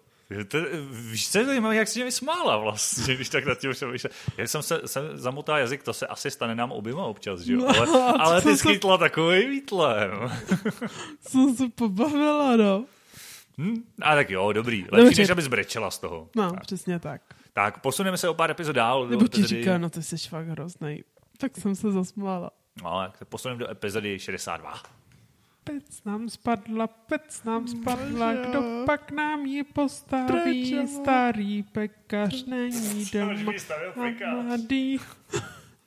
[0.48, 0.58] To,
[0.90, 4.10] víš, co je zajímavé, jak si mě smála vlastně, když tak nad tím přemýšlel.
[4.36, 7.58] Já jsem se jsem zamotal jazyk, to se asi stane nám oběma občas, že jo?
[7.58, 10.10] No, Ale, ale ty schytla takový výtlem.
[11.28, 12.84] Jsem se pobavila, no.
[13.58, 13.74] Hm?
[14.02, 14.86] A tak jo, dobrý.
[14.92, 15.22] Lepší, Dobře.
[15.22, 16.28] než aby zbrečela z toho.
[16.36, 16.60] No, Tak.
[16.60, 17.22] přesně tak.
[17.52, 19.06] tak, posuneme se o pár epizod dál.
[19.08, 21.04] Nebo ti epizody- říká, no ty jsi fakt hroznej.
[21.38, 22.50] Tak jsem se zasmála.
[22.82, 24.82] No, ale posuneme do epizody 62.
[25.64, 30.32] Pec nám spadla, pec nám spadla, kdo pak nám ji postaví?
[30.32, 30.86] Brečela.
[30.86, 33.52] Starý pekař není doma
[34.30, 34.98] a mladý.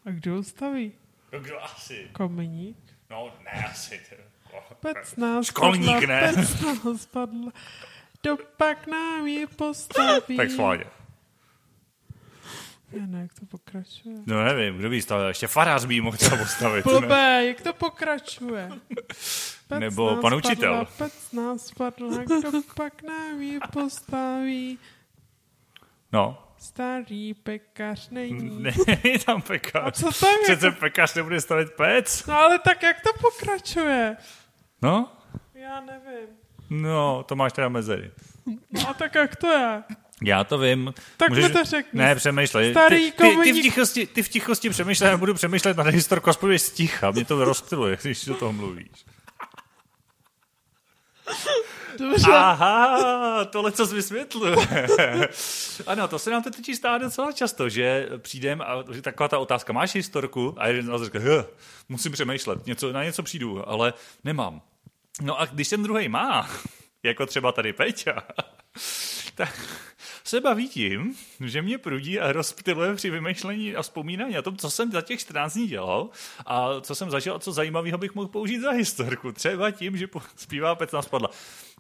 [0.06, 0.92] A kdo ho staví?
[1.34, 2.10] No kdo asi?
[2.14, 2.78] Komeník?
[3.10, 4.02] No, ne asi.
[4.80, 6.34] Pec nám Školník, spadla, ne?
[6.36, 7.52] pec nám spadla,
[8.22, 10.38] kdo pak nám ji postaví?
[10.38, 10.86] Tak schválně.
[12.92, 14.16] Já ne, jak to pokračuje.
[14.26, 15.28] No nevím, kdo by stavil?
[15.28, 16.86] Ještě farář by ji mohl třeba postavit.
[16.86, 16.92] ne?
[17.00, 18.70] Blbé, jak to pokračuje?
[19.68, 20.88] Pec Nebo pan spadla, učitel.
[20.98, 24.80] Pec nám spadla, kdo pak nám ji postaví?
[26.14, 28.64] No, Starý pekař není.
[29.04, 30.00] není tam A pekař.
[30.00, 30.44] co tam je?
[30.44, 32.26] Přece pekař nebude stavit pec.
[32.26, 34.18] No ale tak jak to pokračuje?
[34.82, 35.12] No,
[35.54, 36.28] Já nevím.
[36.70, 38.12] no, to máš teda mezery.
[38.72, 39.84] No a tak jak to je?
[40.24, 40.94] Já to vím.
[41.18, 42.00] Tak mi to řekni.
[42.00, 42.72] Ne, přemýšlej.
[42.72, 46.30] Starý ty, ty, ty, v tichosti, ty v tichosti přemýšlej, já budu přemýšlet nad historkou,
[46.30, 47.12] aspoň budeš sticha.
[47.12, 49.06] Mě to rozptiluje, když do toho mluvíš.
[52.00, 52.32] Dobře.
[52.34, 54.56] Aha, tohle co vysvětluje.
[55.88, 59.40] ano, to se nám to totiž stává docela často, že přijdem a že taková ta
[59.40, 60.56] otázka, máš historku?
[60.58, 61.44] A jeden z nás říká, "Huh,
[61.90, 64.62] musím přemýšlet, něco, na něco přijdu, ale nemám.
[65.22, 66.50] No a když ten druhý má,
[67.04, 68.24] jako třeba tady Peťa,
[69.38, 69.60] tak
[70.24, 74.70] se baví tím, že mě prudí a rozptiluje při vymýšlení a vzpomínání o tom, co
[74.70, 76.10] jsem za těch 14 dní dělal
[76.46, 79.32] a co jsem zažil a co zajímavého bych mohl použít za historku.
[79.32, 81.30] Třeba tím, že zpívá Pec nám spadla.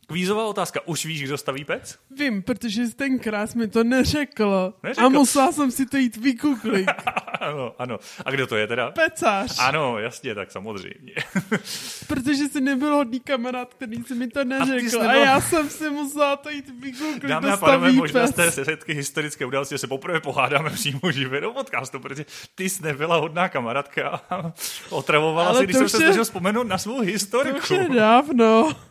[0.07, 0.79] Kvízová otázka.
[0.85, 1.99] Už víš, kdo staví pec?
[2.11, 4.73] Vím, protože tenkrát mi to neřekl.
[4.83, 5.05] Neřekl.
[5.05, 6.89] A musela jsem si to jít vygooglit.
[7.41, 7.99] ano, ano.
[8.25, 8.91] A kdo to je teda?
[8.91, 9.57] Pecář.
[9.59, 11.13] Ano, jasně, tak samozřejmě.
[12.07, 15.01] Protože jsi nebyl hodný kamarád, který si mi to neřekl.
[15.01, 17.29] A, nebyl- já jsem si musela to jít vygooglit.
[17.49, 21.41] Dámy a pánové, možná z té setky historické události že se poprvé pohádáme přímo živě
[21.41, 24.53] do podcastu, protože ty jsi nebyla hodná kamarádka a
[24.89, 27.07] otravovala Ale si, když to jsem už se je- snažil vzpomenout na svou To už
[27.07, 27.73] historku.
[27.73, 28.71] je dávno.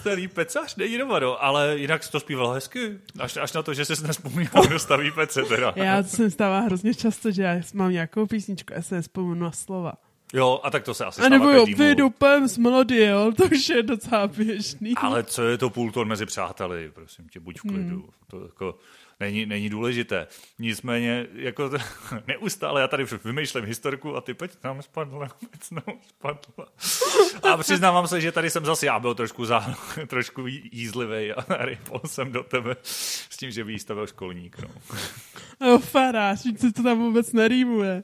[0.00, 2.98] Starý pecař není doma, no, ale jinak jsi to zpívala hezky.
[3.18, 5.72] Až, až na to, že jsi nespomínal, kdo staví pece teda.
[5.76, 9.92] Já se stává hrozně často, že já mám nějakou písničku a se nespomenu na slova.
[10.32, 12.06] Jo, a tak to se asi A nebo jo, každému.
[12.06, 14.94] úplně z melodie, jo, to už je docela běžný.
[14.96, 17.96] Ale co je to půl ton mezi přáteli, prosím tě, buď v klidu.
[17.96, 18.10] Hmm.
[18.26, 18.78] To jako
[19.20, 20.26] není, není důležité.
[20.58, 21.76] Nicméně, jako to,
[22.26, 26.66] neustále já tady vymýšlím historku a ty pojď tam spadla, pec nám spadla.
[27.52, 29.74] A přiznávám se, že tady jsem zase já byl trošku, zá,
[30.06, 34.58] trošku jízlivý a rypol jsem do tebe s tím, že by jí stavil školník.
[34.58, 34.68] No.
[35.60, 38.02] No, faráš, se to tam vůbec nerýmuje.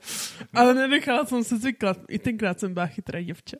[0.54, 1.98] Ale nenechala jsem se zvyklat.
[2.08, 3.56] I tenkrát jsem byla chytré děvče.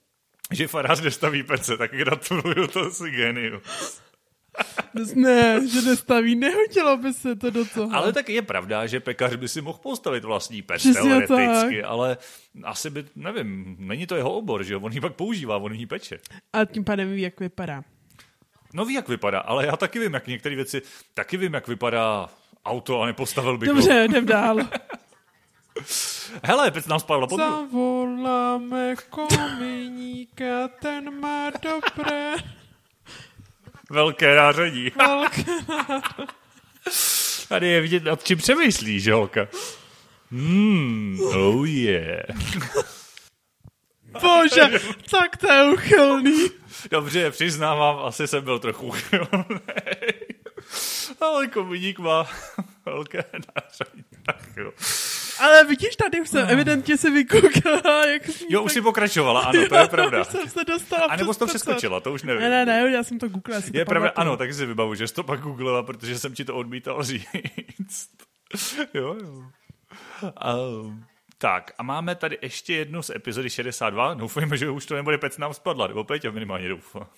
[0.53, 3.61] Že farář nestaví pece, tak gratuluju, to si geniu.
[5.15, 7.97] Ne, že nestaví, nehodilo by se to do toho.
[7.97, 12.17] Ale tak je pravda, že pekař by si mohl postavit vlastní Přesně teoreticky, ale
[12.65, 14.81] asi by, nevím, není to jeho obor, že jo?
[14.81, 16.19] On ji pak používá, on ji peče.
[16.53, 17.83] A tím pádem ví, jak vypadá.
[18.75, 20.83] No ví, jak vypadá, ale já taky vím, jak některé věci,
[21.15, 22.29] taky vím, jak vypadá
[22.65, 23.75] auto a nepostavil bych ho.
[23.75, 24.59] Dobře, jdem dál.
[26.45, 27.37] Hele, pec nám spadla pod...
[27.37, 32.35] Zavoláme kominíka, ten má dobré
[33.91, 34.93] Velké nářadí.
[37.49, 39.49] Tady je vidět, nad čím přemýšlíš, že holka?
[40.31, 42.23] Hmm, oh yeah.
[44.21, 46.47] Bože, tak to je uchylný.
[46.91, 49.57] Dobře, přiznávám, asi jsem byl trochu uchylnej.
[51.21, 52.27] Ale kominík má
[52.85, 54.05] velké nářadí.
[54.27, 54.73] Tak jo.
[55.41, 59.75] Ale vidíš, tady už jsem evidentně si vygooglila, jak Jo, už si pokračovala, ano, to
[59.77, 60.25] je pravda.
[60.25, 62.43] Jsem se dostala A nebo jsi to přes přeskočila, to už nevím.
[62.43, 63.61] Ne, ne, ne, já jsem to googlila.
[63.61, 64.21] si to Je pravda, pamatuju.
[64.31, 68.11] ano, tak si vybavu, že jsi to pak googlila, protože jsem ti to odmítal říct.
[68.95, 69.43] jo, jo.
[70.23, 71.05] Um,
[71.39, 74.15] tak, a máme tady ještě jednu z epizody 62.
[74.15, 77.11] Doufujeme, že už to nebude pec nám spadla, nebo Peťa minimálně doufá.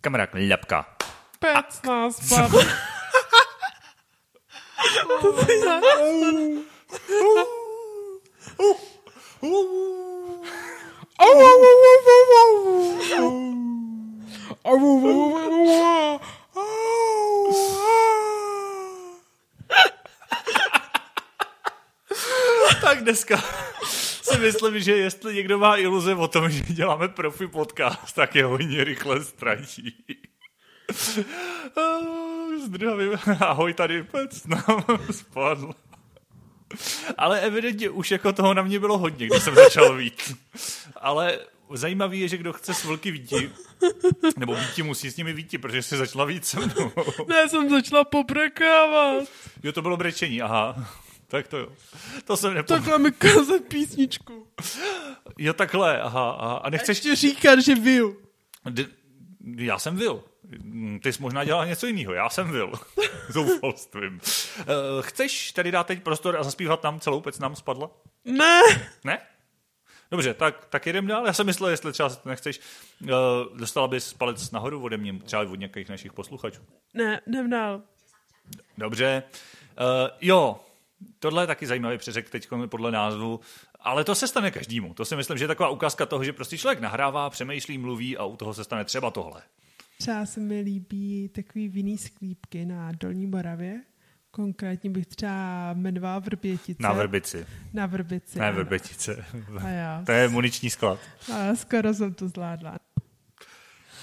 [0.00, 0.96] Kamarák, lepka.
[1.38, 2.60] Pec nás padl.
[5.20, 5.32] to
[22.80, 23.44] tak dneska
[24.22, 28.44] si myslím, že jestli někdo má iluze o tom, že děláme profi podcast, tak je
[28.44, 30.04] hodně rychle ztratí.
[32.64, 35.74] Zdravím, ahoj tady, pec nám spadl.
[37.16, 40.36] Ale evidentně už jako toho na mě bylo hodně, když jsem začal vít.
[40.96, 41.38] Ale
[41.74, 43.50] zajímavý je, že kdo chce s vlky víti,
[44.36, 46.92] nebo víti musí s nimi víti, protože jsi začala vít se mnou.
[47.28, 49.24] Ne, jsem začala poprekávat.
[49.62, 50.88] Jo, to bylo brečení, aha.
[51.28, 51.68] Tak to jo.
[52.24, 52.78] To jsem nepomněl.
[52.80, 54.46] Takhle mi kazat písničku.
[55.38, 56.54] Jo, takhle, aha, aha.
[56.56, 56.98] A nechceš...
[56.98, 58.16] Ještě říkat, že viju.
[58.70, 58.86] D-
[59.56, 60.24] já jsem vil.
[61.02, 62.72] Ty jsi možná dělal něco jiného, já jsem vil.
[63.28, 64.20] Zoufalstvím.
[64.58, 64.66] Uh,
[65.00, 67.90] chceš tady dát teď prostor a zaspívat nám celou pec nám spadla?
[68.24, 68.60] Ne.
[69.04, 69.18] Ne?
[70.10, 71.26] Dobře, tak, tak jedem dál.
[71.26, 72.60] Já jsem myslel, jestli třeba nechceš,
[73.02, 73.08] uh,
[73.58, 76.62] dostala bys palec nahoru ode mě, třeba od nějakých našich posluchačů.
[76.94, 77.82] Ne, jdem dál.
[78.78, 79.22] Dobře.
[79.80, 80.60] Uh, jo,
[81.18, 83.40] tohle je taky zajímavý přeřek teď podle názvu,
[83.80, 84.94] ale to se stane každému.
[84.94, 88.24] To si myslím, že je taková ukázka toho, že prostě člověk nahrává, přemýšlí, mluví a
[88.24, 89.42] u toho se stane třeba tohle.
[89.98, 93.80] Třeba se mi líbí takový vinný sklípky na Dolní Moravě.
[94.30, 96.82] Konkrétně bych třeba jmenovala Vrbětice.
[96.82, 97.46] Na Vrbici.
[97.72, 98.40] Na Vrbici.
[98.40, 98.56] Ano.
[98.56, 99.24] Vrbětice.
[100.06, 100.98] To je muniční sklad.
[101.34, 102.76] A skoro jsem to zvládla.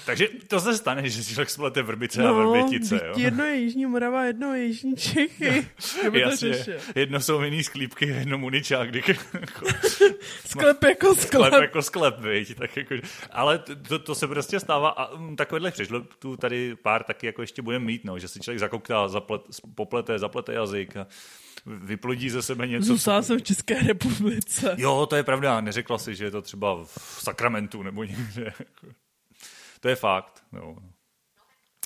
[0.06, 3.14] Takže to se stane, že si člověk splete Vrbice a Vrbětice, jo?
[3.16, 5.66] jedno je Jižní Morava, jedno je Jižní Čechy.
[6.10, 6.64] To Jasně,
[6.94, 9.02] jedno jsou vinný sklípky, jedno muničák, kdy
[10.46, 11.62] Sklep jako sklep sklep.
[11.62, 12.54] jako sklep, viď?
[12.54, 12.94] Tak jako,
[13.30, 15.72] ale to, to, se prostě stává a mm, takovýhle
[16.18, 19.42] tu tady pár taky jako ještě budeme mít, no, že si člověk zakoktá, zaplet,
[19.74, 21.06] poplete, zaplete jazyk a
[21.66, 22.86] vyplodí ze sebe něco.
[22.86, 24.74] Zůstala jsem v České republice.
[24.78, 28.52] Jo, to je pravda, neřekla si, že je to třeba v Sakramentu nebo někde.
[29.80, 30.44] To je fakt.
[30.52, 30.76] No.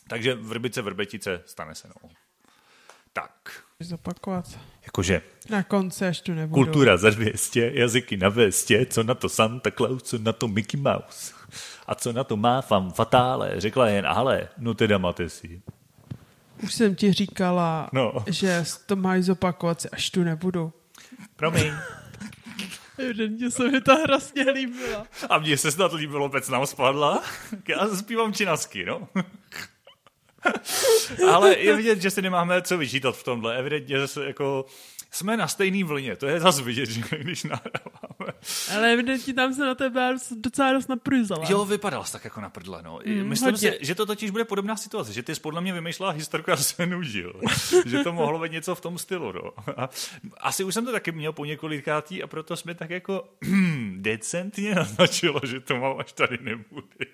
[0.09, 1.89] Takže vrbice, vrbetice, stane se.
[1.89, 2.11] No.
[3.13, 3.63] Tak.
[3.81, 4.59] Zopakovat.
[4.85, 6.65] Jakože Na konci, až tu nebudu.
[6.65, 10.81] kultura za 200, jazyky na věstě, co na to Santa Claus, co na to Mickey
[10.81, 11.35] Mouse.
[11.87, 15.63] A co na to má fan fatále, řekla jen ale, no teda máte si.
[16.63, 18.25] Už jsem ti říkala, No.
[18.27, 20.73] že to máš zopakovat, až tu nebudu.
[21.37, 21.73] Promiň.
[23.01, 25.07] Evidentně se mi ta hrozně líbila.
[25.31, 27.23] A mně se snad líbilo, pec nám spadla.
[27.69, 29.09] Já zpívám činasky, no.
[31.31, 33.59] Ale je vidět, že si nemáme co vyčítat v tomhle.
[33.59, 34.67] Evidentně se jako
[35.11, 36.17] jsme na stejný vlně.
[36.17, 38.33] To je zase vidět, že když nahráváme.
[38.77, 41.47] Ale evidentně tam se na tebe docela dost naprýzala.
[41.49, 42.99] Jo, vypadal jsi tak jako na prdle, no.
[43.07, 43.73] Mm, Myslím hodně.
[43.73, 46.57] si, že to totiž bude podobná situace, že ty jsi podle mě vymýšlela historku a
[46.57, 47.41] se nudil.
[47.87, 49.53] že to mohlo být něco v tom stylu, no.
[49.77, 49.89] A
[50.41, 53.29] asi už jsem to taky měl po několikátý a proto jsme tak jako
[53.97, 57.09] decentně naznačilo, že to mám, až tady nebudeš.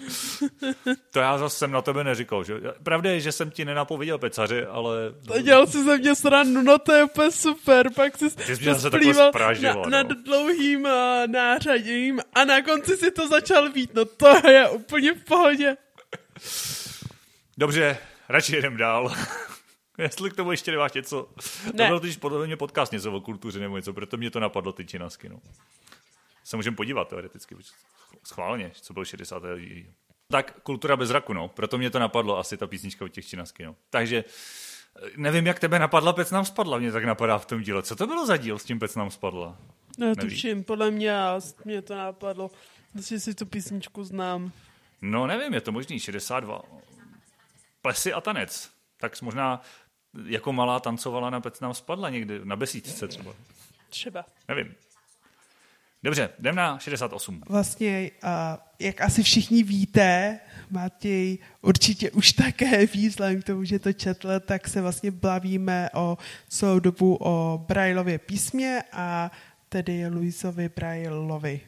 [1.10, 2.54] to já zase jsem na tebe neříkal, že?
[2.82, 4.96] Pravda je, že jsem ti nenapověděl pecaři, ale...
[5.42, 9.28] Dělal si ze mě srandu, no to je úplně super, pak jsi Ty jsi to
[9.28, 9.90] sprážila, na, no.
[9.90, 10.90] nad dlouhým uh,
[11.26, 15.76] nářadím a na konci si to začal vít, no to je úplně v pohodě.
[17.58, 19.14] Dobře, radši jedem dál.
[19.98, 21.28] Jestli k tomu ještě nemáš něco.
[21.64, 21.88] To Ne.
[21.88, 24.86] byl totiž podle mě podcast něco o kultuře nebo něco, proto mě to napadlo ty
[24.86, 25.28] činasky.
[25.28, 25.40] No.
[26.50, 27.56] Se můžeme podívat teoreticky,
[28.24, 29.42] schválně, co byl 60.
[29.58, 29.84] díl.
[30.28, 31.48] Tak kultura bez raku, no.
[31.48, 33.76] Proto mě to napadlo asi ta písnička od těch činasky, no.
[33.90, 37.82] Takže eh, nevím, jak tebe napadla, Pec nám spadla, mě tak napadá v tom díle.
[37.82, 39.58] Co to bylo za díl s tím Pec nám spadla?
[39.98, 41.14] No, tuším, podle mě
[41.64, 42.50] mě to napadlo,
[43.08, 44.52] že si tu písničku znám.
[45.02, 46.62] No nevím, je to možný, 62.
[47.82, 48.70] Plesy a tanec.
[48.96, 49.60] Tak možná
[50.24, 53.34] jako malá tancovala na Pec nám spadla někdy, na besídce třeba.
[53.90, 54.24] Třeba.
[54.48, 54.74] Nevím.
[56.02, 57.42] Dobře, jdem na 68.
[57.48, 58.10] Vlastně,
[58.78, 64.40] jak asi všichni víte, Matěj určitě už také ví, vzhledem k tomu, že to četl,
[64.40, 69.30] tak se vlastně bavíme o celou dobu o Brailově písmě a
[69.68, 71.60] tedy Luisovi Brailovi.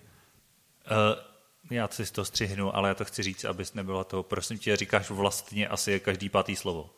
[0.90, 1.32] Uh,
[1.70, 4.22] já si to střihnu, ale já to chci říct, abys nebyla to.
[4.22, 6.90] Prosím tě, říkáš vlastně asi každý pátý slovo.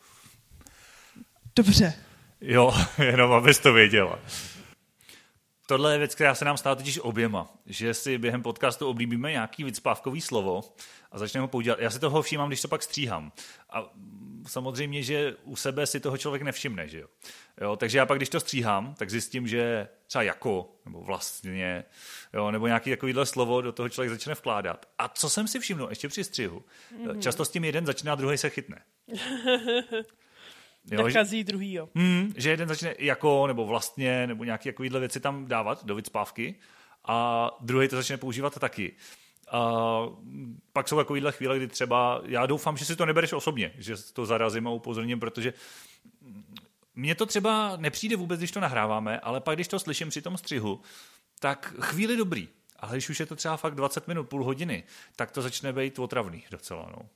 [1.55, 1.93] Dobře.
[2.41, 4.19] Jo, jenom abys to věděla.
[5.67, 9.63] Tohle je věc, která se nám stala totiž oběma, že si během podcastu oblíbíme nějaký
[9.63, 10.61] vycpávkový slovo
[11.11, 11.79] a začneme ho používat.
[11.79, 13.31] Já si toho všímám, když to pak stříhám.
[13.69, 13.93] A
[14.47, 17.07] samozřejmě, že u sebe si toho člověk nevšimne, že jo.
[17.61, 21.83] jo takže já pak, když to stříhám, tak zjistím, že třeba jako, nebo vlastně,
[22.33, 24.85] jo, nebo nějaký takovýhle slovo do toho člověk začne vkládat.
[24.97, 26.63] A co jsem si všiml ještě při střihu?
[26.97, 27.19] Mm-hmm.
[27.19, 28.81] Často s tím jeden začíná, druhý se chytne.
[30.91, 31.89] Jo, že- druhý, jo.
[31.95, 36.55] Hmm, že jeden začne jako, nebo vlastně, nebo nějaké takovéhle věci tam dávat do vycpávky
[37.05, 38.95] a druhý to začne používat taky.
[39.51, 39.71] A
[40.73, 44.25] pak jsou takovýhle chvíle, kdy třeba, já doufám, že si to nebereš osobně, že to
[44.25, 45.53] zarazím a upozorním, protože
[46.95, 50.37] mně to třeba nepřijde vůbec, když to nahráváme, ale pak, když to slyším při tom
[50.37, 50.81] střihu,
[51.39, 52.47] tak chvíli dobrý.
[52.79, 54.83] Ale když už je to třeba fakt 20 minut, půl hodiny,
[55.15, 56.89] tak to začne být otravný docela.
[56.97, 57.09] No.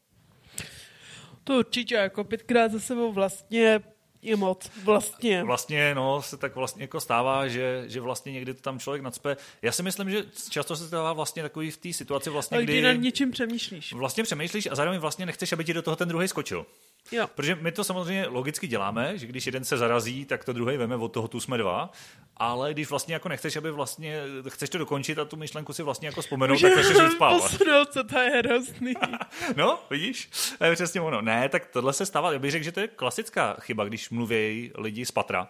[1.50, 3.82] To určitě, jako pětkrát za sebou vlastně
[4.22, 5.44] je moc, vlastně.
[5.44, 9.38] Vlastně, no, se tak vlastně jako stává, že, že vlastně někdy to tam člověk nadspe.
[9.62, 12.74] Já si myslím, že často se stává vlastně takový v té situaci vlastně, Ale kdy...
[12.74, 13.94] kdy nad něčím přemýšlíš.
[13.94, 16.66] Vlastně přemýšlíš a zároveň vlastně nechceš, aby ti do toho ten druhý skočil.
[17.12, 17.28] Jo.
[17.36, 20.96] Protože my to samozřejmě logicky děláme, že když jeden se zarazí, tak to druhý veme,
[20.96, 21.92] od toho tu jsme dva,
[22.38, 26.08] ale když vlastně jako nechceš, aby vlastně, chceš to dokončit a tu myšlenku si vlastně
[26.08, 27.52] jako vzpomenout, tak chceš jít spávat.
[27.92, 28.94] Co to je hrozný.
[29.56, 30.30] No, vidíš?
[30.58, 31.22] To je přesně ono.
[31.22, 32.32] Ne, tak tohle se stává.
[32.32, 35.48] Já bych řekl, že to je klasická chyba, když mluví lidi z patra,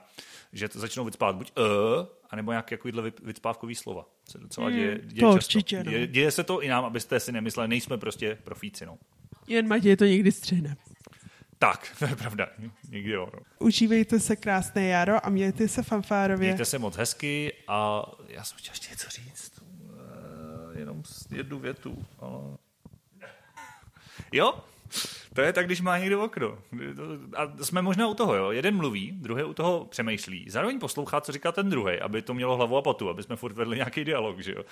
[0.53, 1.61] že to začnou vycpávat buď e,
[2.29, 4.05] anebo nějaké takovýhle vycpávkový slova.
[4.29, 5.57] Se docela děje, děje to často.
[5.57, 5.91] určitě, no.
[5.91, 8.85] Děje, děje, se to i nám, abyste si nemysleli, nejsme prostě profíci.
[8.85, 8.97] No.
[9.47, 10.77] Jen Matěj to někdy střihne.
[11.59, 12.47] Tak, to je pravda.
[12.89, 13.29] Někdy jo.
[13.33, 13.39] No.
[13.59, 16.47] Užívejte se krásné jaro a mějte se fanfárově.
[16.47, 19.51] Mějte se moc hezky a já jsem chtěl ještě něco říct.
[20.73, 22.05] Eh, Jenom jednu větu.
[22.19, 22.57] Ale...
[24.31, 24.53] Jo,
[25.33, 26.57] to je tak, když má někdo okno.
[27.35, 28.51] A jsme možná u toho, jo.
[28.51, 30.45] Jeden mluví, druhý u toho přemýšlí.
[30.49, 33.53] Zároveň poslouchá, co říká ten druhý, aby to mělo hlavu a patu, aby jsme furt
[33.53, 34.63] vedli nějaký dialog, že jo.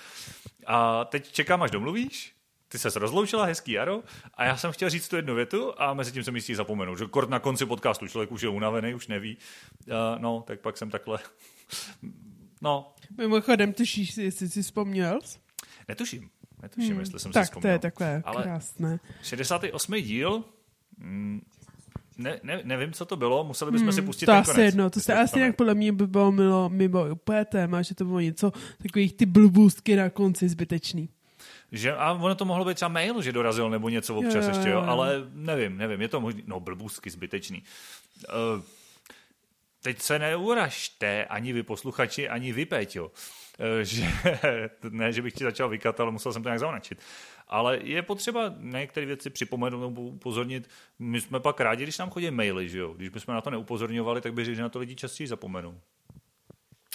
[0.66, 2.34] A teď čekám, až domluvíš,
[2.68, 4.02] ty se rozloučila, hezký jaro,
[4.34, 7.06] a já jsem chtěl říct tu jednu větu a mezi tím jsem jistý zapomenout, že
[7.06, 9.36] kort na konci podcastu člověk už je unavený, už neví.
[9.86, 11.18] Uh, no, tak pak jsem takhle...
[12.62, 15.18] no, Mimochodem, tušíš, si, jestli jsi vzpomněl?
[15.88, 16.30] netuším.
[16.62, 17.72] Netuším, hmm, jestli jsem si tak to vzpomněl.
[17.72, 19.00] je takové Ale- krásné.
[19.22, 20.02] 68.
[20.02, 20.44] díl,
[20.98, 21.40] mm,
[22.18, 24.64] ne, ne, nevím, co to bylo, museli bychom si pustit Hmm, To ten asi konec.
[24.64, 28.04] jedno, to se asi jinak podle mě by bylo mimo, mimo úplně téma, že to
[28.04, 28.52] bylo něco
[28.82, 31.08] takových ty blbůstky na konci zbytečný.
[31.72, 34.48] Že, a ono to mohlo být třeba mail, že dorazil nebo něco občas Jo, jo,
[34.48, 37.62] ještě, jo, jo, ale nevím, nevím, je to možný, no blbůzky zbytečný.
[38.28, 38.62] Uh,
[39.82, 43.10] teď se neuražte, ani vy posluchači, ani vy, Péťo,
[43.58, 44.06] Eh, že,
[44.90, 46.98] ne, že bych ti začal vykat, ale musel jsem to nějak zaunačit.
[47.48, 50.68] Ale je potřeba na některé věci připomenout nebo upozornit.
[50.98, 52.92] My jsme pak rádi, když nám chodí maily, že jo?
[52.92, 55.80] Když bychom na to neupozorňovali, tak bych řekl, že na to lidi častěji zapomenou.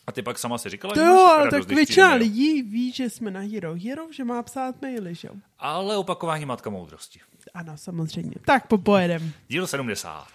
[0.07, 3.09] A ty pak sama si říkala, To že jo, ale tak většina lidí ví, že
[3.09, 5.33] jsme na Hero Hero, že má psát maily, že jo?
[5.59, 7.19] Ale opakování matka moudrosti.
[7.53, 8.35] Ano, samozřejmě.
[8.45, 9.31] Tak popojedem.
[9.47, 10.27] Díl 70.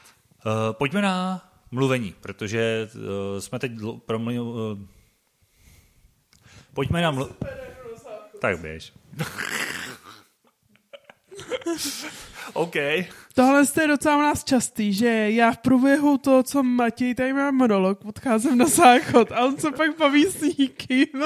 [0.47, 3.01] Uh, pojďme na mluvení, protože uh,
[3.41, 4.41] jsme teď dlo- promluvili...
[4.41, 4.79] Uh,
[6.75, 7.31] pojďme na mlu...
[8.41, 8.93] Tak běž.
[12.53, 12.75] OK.
[13.35, 17.51] Tohle je docela u nás častý, že já v průběhu toho, co Matěj tady má
[17.51, 21.25] monolog, odcházím na záchod a on se pak baví s někým.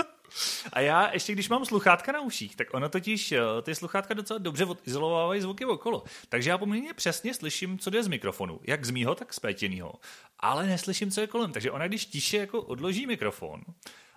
[0.72, 4.38] A já ještě, když mám sluchátka na uších, tak ono totiž, eh, ty sluchátka docela
[4.38, 6.04] dobře izolovávají zvuky okolo.
[6.28, 9.92] Takže já poměrně přesně slyším, co jde z mikrofonu, jak z mýho, tak z Pétěnýho.
[10.40, 11.52] Ale neslyším, co je kolem.
[11.52, 13.60] Takže ona, když tiše jako odloží mikrofon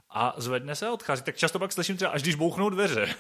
[0.10, 3.16] a zvedne se a odchází, tak často pak slyším třeba, až když bouchnou dveře.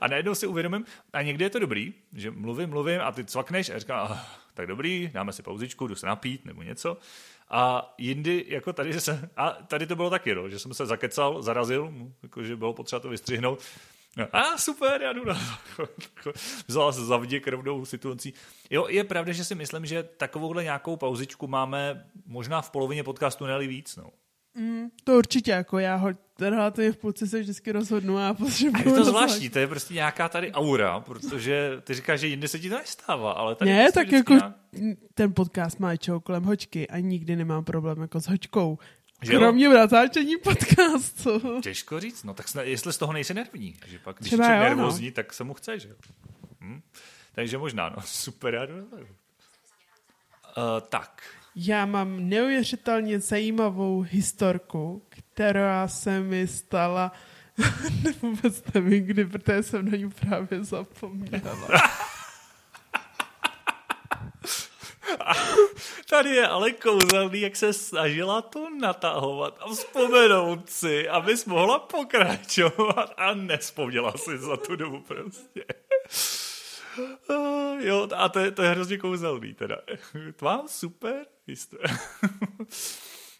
[0.00, 3.70] A najednou si uvědomím, a někdy je to dobrý, že mluvím, mluvím a ty cvakneš
[3.70, 4.18] a říkám, ah,
[4.54, 6.96] tak dobrý, dáme si pauzičku, jdu se napít nebo něco.
[7.50, 11.42] A jindy, jako tady se, a tady to bylo taky, no, že jsem se zakecal,
[11.42, 11.92] zarazil,
[12.22, 13.60] jakože bylo potřeba to vystřihnout.
[14.16, 15.34] No, a super, já jdu na
[16.66, 18.34] Vzala se za vděk rovnou situací.
[18.70, 23.46] Jo, je pravda, že si myslím, že takovouhle nějakou pauzičku máme možná v polovině podcastu,
[23.46, 23.96] ne víc.
[23.96, 24.10] No.
[25.04, 26.08] To určitě, jako já ho
[26.40, 29.94] relativně v půlce se vždycky rozhodnu a A potřebuji je to zvláštní, to je prostě
[29.94, 33.82] nějaká tady aura, protože ty říkáš, že jinde se ti to nestává, ale tady Ne,
[33.82, 34.54] prostě tak jako nějak-
[35.14, 38.78] ten podcast má čou kolem hočky a nikdy nemám problém jako s hočkou.
[39.22, 39.38] Že jo?
[39.40, 41.60] Kromě natáčení podcastu.
[41.60, 44.42] Těžko říct, no tak snad, jestli z toho nejsi nervní, že pak když je jo,
[44.44, 44.48] no.
[44.48, 45.94] nervózní, tak se mu chce, že jo.
[46.60, 46.80] Hm?
[47.34, 48.72] Takže možná, no, super, já to.
[48.72, 48.80] Uh,
[50.88, 51.22] tak,
[51.54, 57.12] Já mám neuvěřitelně zajímavou historku, která se mi stala
[58.22, 61.68] vůbec nevím kdy, protože jsem na ní právě zapomněla.
[66.10, 73.14] tady je ale kouzelný, jak se snažila to natahovat a vzpomenout si, abys mohla pokračovat
[73.16, 75.64] a nespomněla si za tu dobu prostě.
[77.78, 79.76] Jo, a to je, to je hrozně kouzelný teda.
[80.36, 81.88] To mám super historie.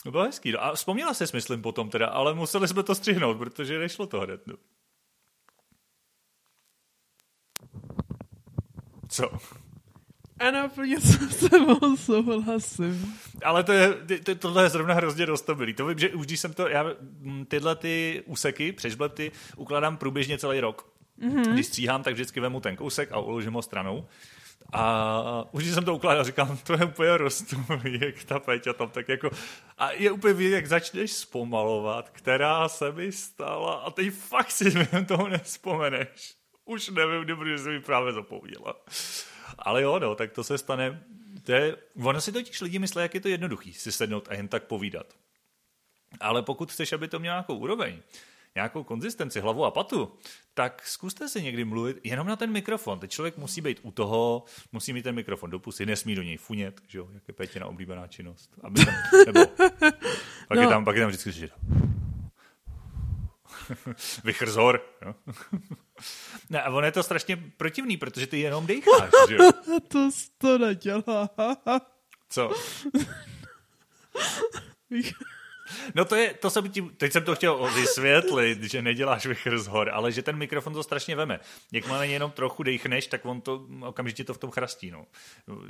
[0.05, 0.53] No bylo hezký.
[0.53, 0.65] No.
[0.65, 4.47] A vzpomněla se, myslím, potom teda, ale museli jsme to střihnout, protože nešlo to hned.
[4.47, 4.55] No.
[9.09, 9.31] Co?
[10.39, 13.15] Ano, plně se s sebou souhlasím.
[13.45, 15.75] Ale to je, ty, tohle je zrovna hrozně roztomilý.
[15.75, 16.87] To vím, že už když jsem to, já
[17.49, 20.93] tyhle ty úseky, přežblety, ukládám průběžně celý rok.
[21.21, 21.53] Mm-hmm.
[21.53, 24.07] Když stříhám, tak vždycky vemu ten kousek a uložím ho stranou.
[24.73, 29.09] A už jsem to ukládal, říkám, to je úplně rostulý, jak ta Peťa tam tak
[29.09, 29.31] jako...
[29.79, 34.71] A je úplně vidět, jak začneš zpomalovat, která se mi stala a teď fakt si
[34.71, 36.35] během toho nespomeneš.
[36.65, 38.75] Už nevím, kdy, jsem mi právě zapomněla.
[39.59, 41.05] Ale jo, no, tak to se stane.
[41.43, 44.49] To je, ono si totiž lidi myslí, jak je to jednoduchý si sednout a jen
[44.49, 45.15] tak povídat.
[46.21, 48.03] Ale pokud chceš, aby to mělo nějakou úroveň,
[48.55, 50.13] nějakou konzistenci, hlavu a patu,
[50.55, 52.99] tak zkuste si někdy mluvit jenom na ten mikrofon.
[52.99, 56.37] Teď člověk musí být u toho, musí mít ten mikrofon do pusy, nesmí do něj
[56.37, 58.51] funět, že jo, jak je Petina oblíbená činnost.
[58.63, 58.95] Aby tam,
[59.27, 59.47] nebo,
[60.49, 60.61] pak, no.
[60.61, 61.53] je tam, pak je tam vždycky slyšet.
[64.25, 64.81] Vychrzor.
[65.07, 65.15] Jo?
[66.51, 69.51] ne, a ono je to strašně protivný, protože ty jenom dejcháš, že jo?
[69.89, 71.31] to to nedělá.
[72.29, 72.53] Co?
[75.95, 79.67] No to je, to jsem tím, teď jsem to chtěl vysvětlit, že neděláš vychr z
[79.67, 81.41] hor, ale že ten mikrofon to strašně veme.
[81.73, 85.07] Jakmile jenom trochu dechneš, tak on to okamžitě to v tom chrastí, no.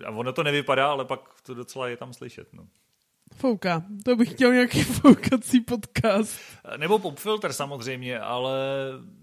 [0.05, 2.67] A ono to nevypadá, ale pak to docela je tam slyšet, no.
[3.37, 3.83] Fouka.
[4.05, 6.41] To bych chtěl nějaký foukací podcast.
[6.77, 8.53] Nebo popfilter samozřejmě, ale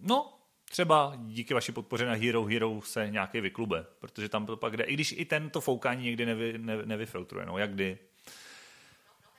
[0.01, 0.33] no,
[0.71, 4.83] třeba díky vaší podpoře na Hero Hero se nějaký vyklube, protože tam to pak jde,
[4.83, 7.97] i když i tento foukání někdy nevy, ne, nevyfiltruje, no jak kdy.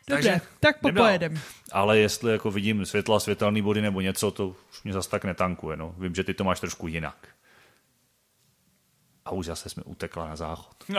[0.08, 1.40] Dobře, Takže, tak popojedem.
[1.72, 5.76] Ale jestli jako vidím světla, světelný body nebo něco, to už mě zase tak netankuje.
[5.76, 5.94] No.
[5.98, 7.28] Vím, že ty to máš trošku jinak.
[9.24, 10.84] A už zase jsme utekla na záchod.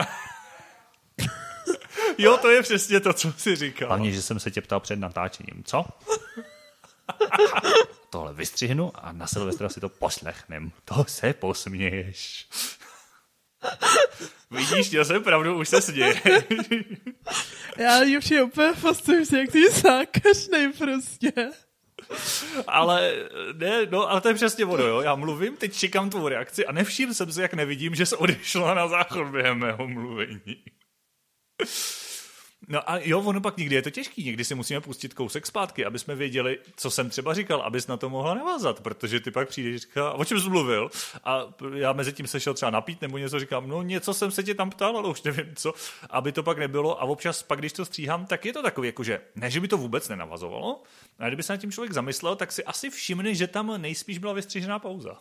[2.18, 3.88] jo, to je přesně to, co jsi říkal.
[3.88, 5.64] Hlavně, že jsem se tě ptal před natáčením.
[5.64, 5.84] Co?
[8.10, 10.72] Tohle vystřihnu a na Silvestra si to poslechnem.
[10.84, 12.48] To se posměješ.
[14.50, 16.22] Vidíš, já jsem pravdu, už se směje.
[17.76, 21.32] Já už je úplně fascinuji, jak ty zákařnej prostě.
[22.66, 23.12] Ale
[23.52, 25.00] ne, no, ale to je přesně ono, jo.
[25.00, 28.74] Já mluvím, teď čekám tvou reakci a nevšiml jsem si, jak nevidím, že se odešla
[28.74, 30.56] na záchod během mého mluvení.
[32.68, 35.84] No a jo, ono pak někdy je to těžký, někdy si musíme pustit kousek zpátky,
[35.84, 39.48] aby jsme věděli, co jsem třeba říkal, abys na to mohla navázat, protože ty pak
[39.48, 40.90] přijdeš říká, o čem jsi mluvil?
[41.24, 41.40] A
[41.74, 44.54] já mezi tím se šel třeba napít nebo něco říkám, no něco jsem se tě
[44.54, 45.72] tam ptal, ale už nevím co,
[46.10, 47.02] aby to pak nebylo.
[47.02, 49.76] A občas pak, když to stříhám, tak je to takový, jakože ne, že by to
[49.76, 50.82] vůbec nenavazovalo,
[51.18, 54.32] ale kdyby se na tím člověk zamyslel, tak si asi všimne, že tam nejspíš byla
[54.32, 55.18] vystřížená pauza.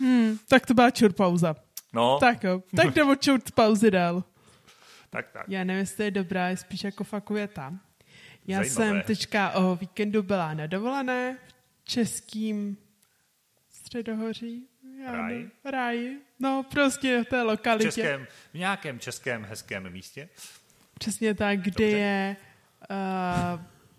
[0.00, 1.56] Hmm, tak to byla čur pauza.
[1.92, 2.18] No.
[2.20, 4.24] Tak jo, tak jdeme čur pauzy dál.
[5.10, 5.48] Tak, tak.
[5.48, 7.04] Já nevím, jestli je dobrá, je spíš jako
[7.52, 7.80] tam.
[8.46, 8.68] Já Zajímavé.
[8.68, 11.38] jsem teďka o víkendu byla na dovolené
[11.84, 12.76] v českým
[13.70, 14.66] středohoří.
[15.04, 15.28] Já?
[15.64, 16.16] Ráj.
[16.38, 17.90] No, prostě v té lokalitě.
[17.90, 20.28] V, českém, v nějakém českém hezkém místě.
[20.98, 21.96] Přesně tak, kde Dobře.
[21.96, 22.36] je...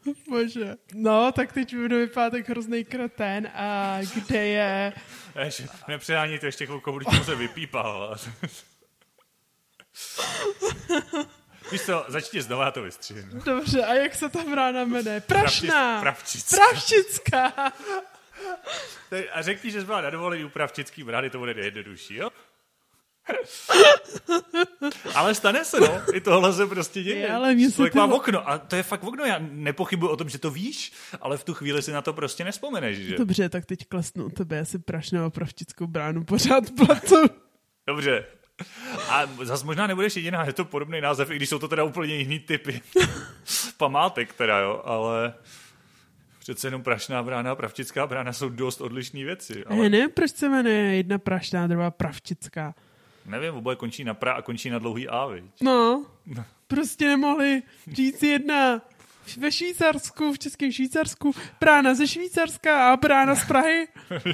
[0.05, 0.75] Uh, bože.
[0.93, 4.93] No, tak teď budu vypadat tak hrozný kretén a kde je...
[5.87, 8.15] Nepředání to ještě chvilku, když se vypípal.
[11.71, 13.41] Víš co, začni znovu, já to vystřihnu.
[13.45, 15.21] Dobře, a jak se ta brána jmenuje?
[15.21, 16.01] Prašná!
[16.01, 16.57] Pravčická.
[16.69, 17.53] Pravčická.
[19.33, 22.29] a řekni, že jsi byla na dovolení u Pravčický brány, to bude nejjednodušší, jo?
[25.15, 26.01] ale stane se, no.
[26.13, 27.17] I tohle se prostě děje.
[27.17, 27.97] Je, ale mě se to...
[27.97, 28.49] má okno.
[28.49, 29.25] A to je fakt okno.
[29.25, 32.43] Já nepochybuji o tom, že to víš, ale v tu chvíli si na to prostě
[32.43, 33.17] nespomeneš, že?
[33.17, 37.15] Dobře, tak teď klesnu tebe asi prašnou a pravčickou bránu pořád platu.
[37.87, 38.25] Dobře,
[39.09, 42.15] a zase možná nebudeš jediná, je to podobný název, i když jsou to teda úplně
[42.15, 42.81] jiný typy
[43.77, 45.33] památek teda, jo, ale
[46.39, 49.65] přece jenom prašná brána a pravčická brána jsou dost odlišné věci.
[49.65, 49.89] Ale...
[49.89, 52.75] Ne, proč se jmenuje jedna prašná, druhá pravčická.
[53.25, 55.45] Nevím, oboje končí na pra a končí na dlouhý A, viď?
[55.61, 56.05] No,
[56.67, 58.81] prostě nemohli říct jedna
[59.37, 63.87] ve Švýcarsku, v českém Švýcarsku, brána ze Švýcarska a brána z Prahy.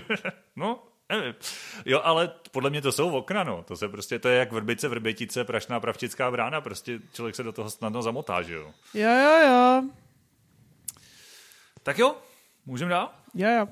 [0.56, 1.36] no, Nevím.
[1.86, 3.64] Jo, ale podle mě to jsou okna, no.
[3.64, 7.52] To se prostě, to je jak vrbice, vrbětice, prašná pravčická brána, prostě člověk se do
[7.52, 8.74] toho snadno zamotá, že jo?
[8.94, 9.84] Jo, jo, jo.
[11.84, 12.16] Tak jo,
[12.66, 13.12] můžeme dál?
[13.34, 13.68] Jo, jo.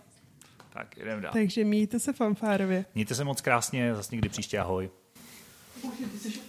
[0.70, 1.34] Tak jdem dál.
[1.34, 2.86] Takže mějte se fanfárově.
[2.96, 4.90] Mějte se moc krásně, zase někdy příště, ahoj.
[5.84, 6.40] Bože, ty jsi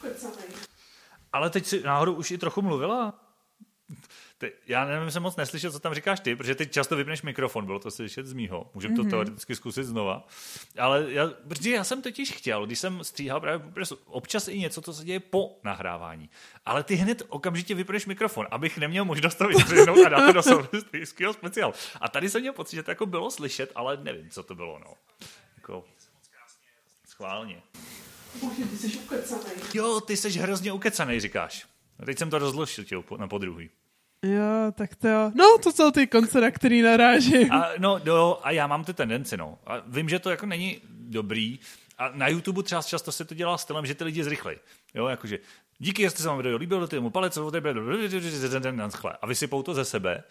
[1.33, 3.21] Ale teď si náhodou už i trochu mluvila.
[4.39, 7.67] Ty, já nevím, jsem moc neslyšel, co tam říkáš ty, protože ty často vypneš mikrofon,
[7.67, 8.71] bylo to slyšet z mýho.
[8.75, 8.97] Můžeme mm-hmm.
[8.97, 9.11] to mhm.
[9.11, 10.29] teoreticky zkusit znova.
[10.79, 13.67] Ale já, protože já jsem totiž chtěl, když jsem stříhal právě
[14.07, 16.31] občas i něco, co se děje po nahrávání.
[16.65, 20.43] Ale ty hned okamžitě vypneš mikrofon, abych neměl možnost to vystřihnout a dát to do
[20.43, 21.73] silvestrského speciál.
[22.01, 24.79] A tady jsem měl pocit, že to jako bylo slyšet, ale nevím, co to bylo.
[24.79, 24.95] No.
[25.57, 25.85] Jako,
[27.09, 27.63] schválně.
[28.41, 29.55] Bože, ty jsi ukecanej.
[29.75, 31.67] Jo, ty jsi hrozně ukecanej, říkáš.
[32.07, 33.71] Teď jsem to rozložil na podruhý.
[34.23, 35.33] Jo, tak to jo.
[35.35, 37.53] No, to jsou ty konce, na který narážím.
[37.53, 39.59] A, no, no, a já mám ty tendenci, no.
[39.67, 41.59] A vím, že to jako není dobrý,
[41.99, 44.59] A na YouTube třeba často se to dělá stylem, že ty lidi zrychlej.
[44.95, 45.39] Jo, jakože
[45.79, 47.39] díky, jestli se vám video líbilo, ty mu palec,
[49.21, 50.25] a vysypou to ze sebe.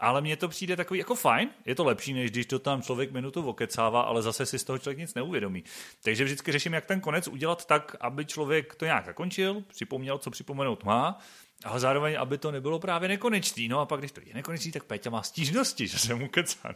[0.00, 3.12] Ale mně to přijde takový jako fajn, je to lepší, než když to tam člověk
[3.12, 5.64] minutu okecává, ale zase si z toho člověk nic neuvědomí.
[6.02, 10.30] Takže vždycky řeším, jak ten konec udělat tak, aby člověk to nějak zakončil, připomněl, co
[10.30, 11.18] připomenout má,
[11.64, 13.68] ale zároveň, aby to nebylo právě nekonečný.
[13.68, 16.74] No a pak, když to je nekonečný, tak Péťa má stížnosti, že jsem ukecaný.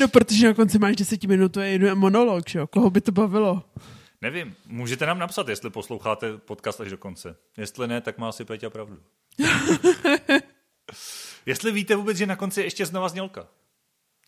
[0.00, 2.66] No, protože na konci máš desetiminutové monolog, že jo?
[2.66, 3.62] Koho by to bavilo?
[4.22, 7.36] Nevím, můžete nám napsat, jestli posloucháte podcast až do konce.
[7.56, 8.98] Jestli ne, tak má asi Péťa pravdu.
[11.46, 13.48] jestli víte vůbec, že na konci ještě znova znělka.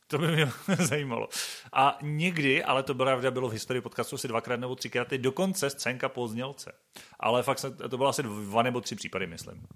[0.06, 0.52] To by mě
[0.84, 1.28] zajímalo.
[1.72, 5.70] A někdy, ale to byla, bylo v historii podcastu asi dvakrát nebo třikrát, je dokonce
[5.70, 6.72] scénka po znělce.
[7.20, 9.66] Ale fakt se, to bylo asi dva nebo tři případy, myslím.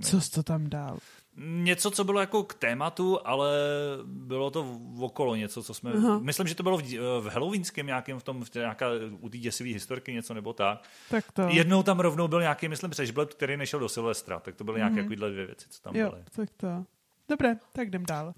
[0.00, 0.98] Co jsi to tam dal?
[1.36, 3.58] Něco, co bylo jako k tématu, ale
[4.04, 5.92] bylo to okolo něco, co jsme...
[5.92, 6.18] Aha.
[6.18, 6.82] Myslím, že to bylo v,
[7.20, 8.86] v Halloweenském nějakém, v tom, v nějaká,
[9.20, 10.82] u té děsivé historky něco nebo tak.
[11.10, 11.42] tak to.
[11.42, 15.02] Jednou tam rovnou byl nějaký, myslím, přežbleb, který nešel do Silvestra, tak to byly nějaké
[15.02, 15.08] mm.
[15.08, 16.24] nějaké dvě věci, co tam jo, byly.
[16.36, 16.84] tak to.
[17.28, 18.34] Dobré, tak jdem dál.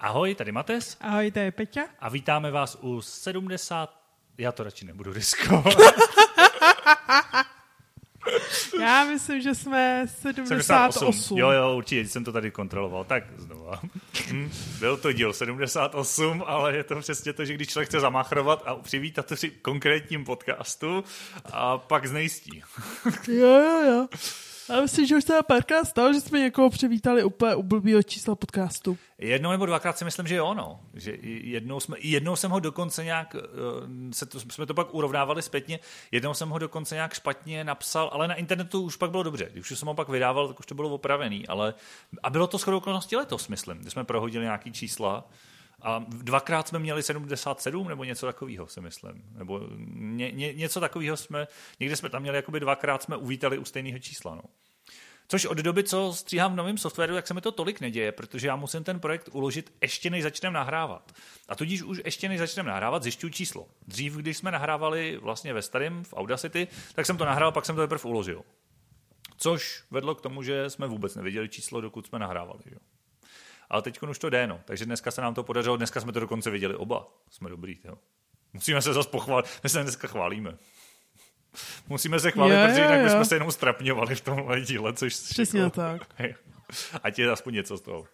[0.00, 0.96] Ahoj, tady Mates.
[1.00, 1.82] Ahoj, tady Peťa.
[1.98, 4.00] A vítáme vás u 70...
[4.38, 5.64] Já to radši nebudu riskovat.
[8.80, 10.62] Já myslím, že jsme 78.
[10.62, 11.38] 78.
[11.38, 13.04] Jo, jo, určitě jsem to tady kontroloval.
[13.04, 13.70] Tak znovu.
[14.30, 18.62] Hm, byl to díl 78, ale je to přesně to, že když člověk chce zamachrovat
[18.66, 21.04] a přivítat to při konkrétním podcastu
[21.52, 22.62] a pak znejistí.
[23.28, 24.08] jo, jo, jo.
[24.70, 28.34] Já myslím, že už se párkrát stalo, že jsme někoho přivítali úplně u blbýho čísla
[28.34, 28.98] podcastu.
[29.18, 30.80] Jednou nebo dvakrát si myslím, že jo, no.
[30.94, 35.42] Že jednou, jsme, jednou jsem ho dokonce nějak, eh, se to, jsme to pak urovnávali
[35.42, 35.78] zpětně,
[36.12, 39.48] jednou jsem ho dokonce nějak špatně napsal, ale na internetu už pak bylo dobře.
[39.52, 41.46] Když už jsem ho pak vydával, tak už to bylo opravený.
[41.46, 41.74] Ale,
[42.22, 45.24] a bylo to shodou okolností letos, myslím, kdy jsme prohodili nějaký čísla.
[45.82, 49.22] A dvakrát jsme měli 77 nebo něco takového, si myslím.
[49.32, 49.60] Nebo
[49.94, 51.48] ně, ně, něco takového jsme,
[51.80, 54.34] někde jsme tam měli, jakoby dvakrát jsme uvítali u stejného čísla.
[54.34, 54.42] No.
[55.28, 58.46] Což od doby, co stříhám v novém softwaru, tak se mi to tolik neděje, protože
[58.46, 61.12] já musím ten projekt uložit ještě než začneme nahrávat.
[61.48, 63.68] A tudíž už ještě než začneme nahrávat, zjišťuji číslo.
[63.86, 67.76] Dřív, když jsme nahrávali vlastně ve starém, v Audacity, tak jsem to nahrál, pak jsem
[67.76, 68.42] to teprve uložil.
[69.36, 72.60] Což vedlo k tomu, že jsme vůbec neviděli číslo, dokud jsme nahrávali.
[72.66, 72.78] Jo.
[73.70, 74.60] Ale teď už to jde, no.
[74.64, 77.08] Takže dneska se nám to podařilo, dneska jsme to dokonce viděli oba.
[77.30, 77.94] Jsme dobrý, jo.
[78.52, 80.56] Musíme se zase pochválit, my se dneska chválíme.
[81.88, 85.14] Musíme se chválit, je, protože jinak bychom se jenom strapňovali v tomhle díle, což...
[85.14, 86.02] Přesně jako, tak.
[87.02, 88.06] Ať je aspoň něco z toho.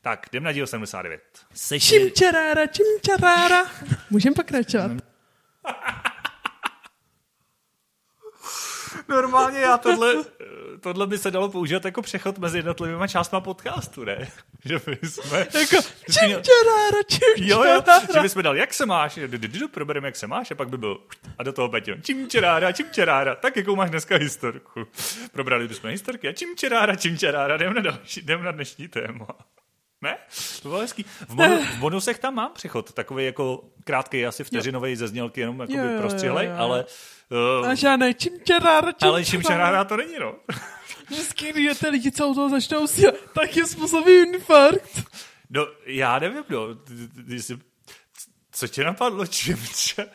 [0.00, 1.22] Tak, jdem na díl 79.
[1.54, 1.88] Seš...
[1.88, 3.64] Čimčarára, čimčarára.
[4.10, 4.90] Můžeme pokračovat.
[9.08, 10.14] Normálně já tohle,
[10.80, 14.28] tohle by se dalo používat jako přechod mezi jednotlivými částmi podcastu, ne?
[14.64, 15.38] Že by jsme...
[15.38, 16.98] Jako čimčarára,
[17.36, 17.82] Jo, jo,
[18.14, 19.18] že bychom dali, jak se máš,
[19.70, 20.98] probereme, jak se máš, a pak by byl
[21.38, 24.86] a do toho Peťo, čimčarára, čimčarára, tak jakou máš dneska historku.
[25.32, 29.26] Probrali bychom historky a čimčarára, čimčarára, jdem na, další, jdem na dnešní téma.
[30.02, 30.16] Ne?
[30.62, 31.04] To bylo hezký.
[31.28, 35.60] V, bonu, v bonusech tam mám přechod, takový jako krátký, asi vteřinový ze znělky, jenom
[35.60, 36.84] jako prostřihlej, ale...
[37.34, 39.12] Uh, a žádné čimčarára, čimčarára.
[39.12, 40.34] Ale čimčarára to není, no.
[41.10, 43.02] Vždycky, když ty lidi celou toho začnou si,
[43.34, 45.02] tak je způsobí infarkt.
[45.50, 46.68] No, já nevím, no.
[48.52, 50.06] Co tě napadlo, čimče?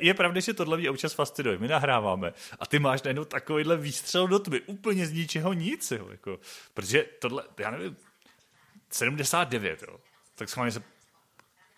[0.00, 1.58] Je pravda, že tohle mě občas fascinuje.
[1.58, 5.90] My nahráváme a ty máš najednou takovýhle výstřel do tmy, úplně z ničeho nic.
[5.90, 6.38] Jo, jako,
[6.74, 7.96] protože tohle, já nevím,
[8.90, 9.98] 79, jo.
[10.34, 10.82] Tak schválně se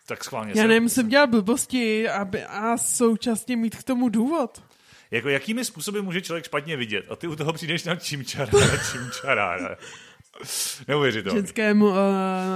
[0.07, 4.63] tak schválně Já nemusím dělat blbosti aby, a současně mít k tomu důvod.
[5.11, 7.05] Jako jakými způsoby může člověk špatně vidět?
[7.11, 9.77] A ty u toho přijdeš na čimčarára, čimčarára.
[10.89, 11.39] Neuvěřitelné.
[11.39, 11.95] Ženskému uh,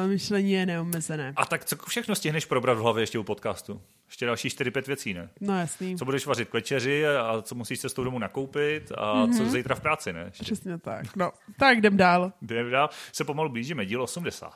[0.07, 1.33] myšlení je neomezené.
[1.37, 3.83] A tak co všechno stihneš probrat v hlavě ještě u podcastu?
[4.07, 5.31] Ještě další 4-5 věcí, ne?
[5.41, 5.97] No jasný.
[5.97, 9.37] Co budeš vařit k večeři a co musíš se s tou domů nakoupit a mm-hmm.
[9.37, 10.25] co zítra v práci, ne?
[10.27, 10.45] Ještě.
[10.45, 11.17] Přesně tak.
[11.17, 12.33] No, tak jdem dál.
[12.43, 12.91] Jdem dál.
[13.13, 14.53] Se pomalu blížíme, díl 80.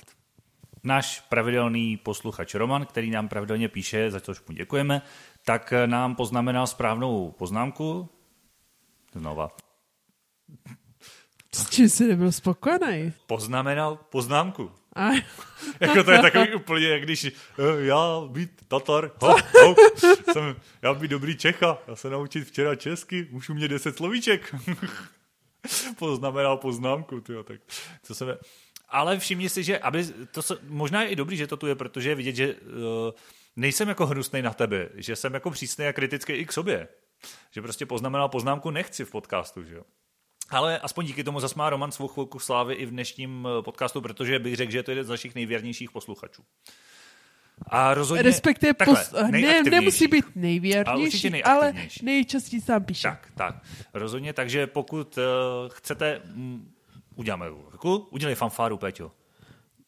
[0.84, 5.02] Náš pravidelný posluchač Roman, který nám pravidelně píše, za což mu děkujeme,
[5.44, 8.08] tak nám poznamenal správnou poznámku.
[9.14, 9.50] Znova.
[11.54, 13.12] S čím jsi nebyl spokojený?
[13.26, 14.70] Poznamenal poznámku.
[14.96, 15.10] A...
[15.80, 17.32] jako to je takový úplně, jak když eh,
[17.78, 19.74] já být Tatar, ho, ho,
[20.32, 24.54] jsem, já být dobrý Čecha, já se naučit včera česky, už u mě deset slovíček.
[25.98, 27.60] Poznamenal poznámku, tyjo, tak
[28.02, 28.38] co se
[28.92, 31.74] Ale všimni si, že aby, to se, možná je i dobrý, že to tu je,
[31.74, 32.60] protože je vidět, že uh,
[33.56, 36.88] nejsem jako hnusný na tebe, že jsem jako přísný a kritický i k sobě.
[37.50, 39.82] Že prostě poznamenal poznámku nechci v podcastu, že jo.
[40.50, 44.00] Ale aspoň díky tomu zase má Roman svou chvilku slávy i v dnešním eh, podcastu,
[44.00, 46.42] protože bych řekl, že to je jeden z našich nejvěrnějších posluchačů.
[47.66, 48.22] A rozhodně...
[48.22, 51.72] Respektive takhle, pos, ne, nemusí být nejvěrnější, ale
[52.02, 53.02] nejčastěji sám píše.
[53.08, 53.54] Tak, tak,
[53.94, 55.22] rozhodně, takže pokud uh,
[55.68, 56.72] chcete, mm,
[57.14, 59.12] uděláme ruku, udělej fanfáru, Péťo.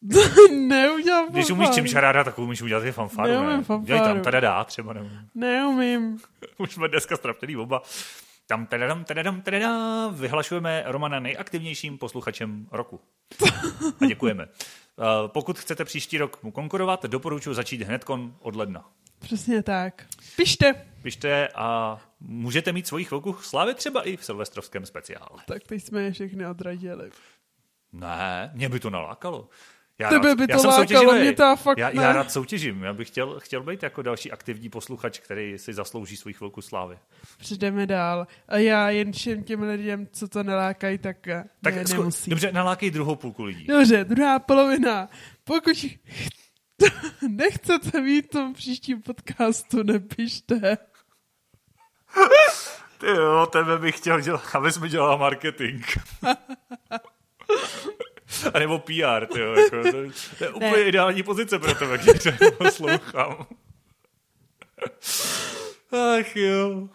[0.69, 3.65] Neudělám Když umíš čím šaráda, tak umíš udělat i fanfáru, Neumím ne?
[3.65, 4.05] fanfáru.
[4.05, 5.09] Tam tadadá třeba, nebo...
[5.35, 6.19] Neumím.
[6.59, 7.83] Už jsme dneska strapněný oba.
[8.47, 13.01] Tam tadadam, tadadam, tadadá, vyhlašujeme Romana nejaktivnějším posluchačem roku.
[14.01, 14.47] A děkujeme.
[14.47, 18.05] Uh, pokud chcete příští rok mu konkurovat, doporučuji začít hned
[18.41, 18.85] od ledna.
[19.19, 20.07] Přesně tak.
[20.37, 20.75] Pište.
[21.03, 25.43] Pište a můžete mít svoji chvilku slávy třeba i v silvestrovském speciále.
[25.47, 27.11] Tak teď jsme je všechny odradili.
[27.93, 29.49] Ne, mě by to nalákalo.
[29.99, 32.03] Já Tebe by já to lákalo, mě to fakt já, ne.
[32.03, 32.83] já rád soutěžím.
[32.83, 36.99] Já bych chtěl, chtěl být jako další aktivní posluchač, který si zaslouží svůj chvilku slávy.
[37.39, 38.27] Přijdeme dál.
[38.49, 42.31] A já jen všem těm lidem, co to nelákají, tak, eh, Tak ne, zku- nemusí.
[42.31, 43.67] dobře, nalákej druhou půlku lidí.
[43.67, 45.09] Dobře, druhá polovina.
[45.45, 45.99] Pokud ch-
[47.29, 50.79] nechcete mít v tom příštím podcastu, nepište.
[52.99, 55.85] Ty jo, tebe bych chtěl dělat, abys mi dělala marketing.
[58.55, 59.93] A nebo PR, ty jo, jako, to,
[60.39, 60.83] to je úplně Ne.
[60.83, 63.47] ideální pozice pro tebe, když tě poslouchám.
[66.21, 66.89] Ach jo.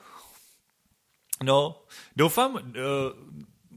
[1.43, 1.83] No,
[2.15, 2.61] doufám, uh,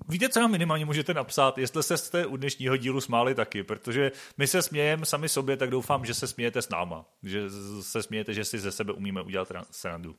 [0.08, 4.12] víte, co nám minimálně můžete napsat, jestli se jste u dnešního dílu smáli taky, protože
[4.38, 7.42] my se smějeme sami sobě, tak doufám, že se smějete s náma, že
[7.80, 10.16] se smějete, že si ze sebe umíme udělat ra- srandu.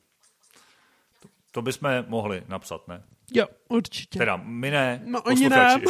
[1.53, 3.03] To, bychom mohli napsat, ne?
[3.33, 4.19] Jo, určitě.
[4.19, 5.85] Teda my ne, No, oni posluchači.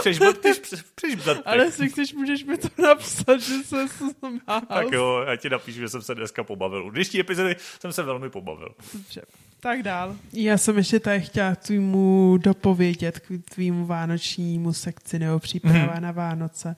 [0.00, 0.58] Přežblbteš,
[0.94, 1.42] přežblbteš.
[1.46, 4.60] Ale jestli chceš, můžeš mi to napsat, že se smál.
[4.68, 6.86] Tak jo, já ti napíšu, že jsem se dneska pobavil.
[6.86, 8.68] U dnešní epizody jsem se velmi pobavil.
[8.92, 9.22] Dobře.
[9.60, 10.16] Tak dál.
[10.32, 16.02] Já jsem ještě tady chtěla tvýmu dopovědět k tvýmu vánočnímu sekci nebo příprava Mhm.
[16.02, 16.76] na Vánoce,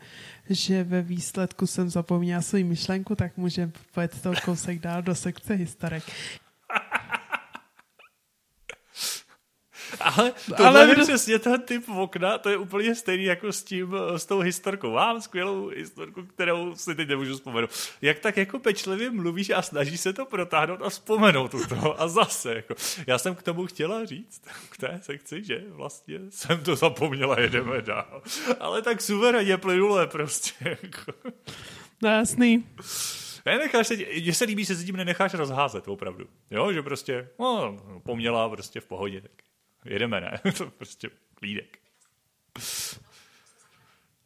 [0.51, 5.55] že ve výsledku jsem zapomněla svou myšlenku, tak můžeme pojet to kousek dál do sekce
[5.55, 6.03] historek.
[10.01, 13.95] Ale Ale tohle je přesně ten typ okna, to je úplně stejný jako s tím,
[14.17, 14.93] s tou historkou.
[14.93, 17.71] Mám skvělou historku, kterou si teď nemůžu vzpomenout.
[18.03, 22.09] Jak tak jako pečlivě mluvíš a snažíš se to protáhnout a vzpomenout u toho a
[22.09, 22.55] zase.
[22.55, 22.75] Jako.
[23.07, 27.83] Já jsem k tomu chtěla říct, k té sekci, že vlastně jsem to zapomněla, jedeme
[27.83, 28.23] dál.
[28.61, 30.79] Ale tak suverénně plynule prostě.
[30.83, 31.13] Jako.
[32.03, 32.65] No jasný.
[33.47, 36.29] Nenecháš se, mně se líbí, že se tím nenecháš rozházet, opravdu.
[36.51, 39.33] Jo, že prostě, no, poměla prostě v pohodě, tak
[39.85, 40.41] jedeme, ne?
[40.59, 41.79] to prostě klídek.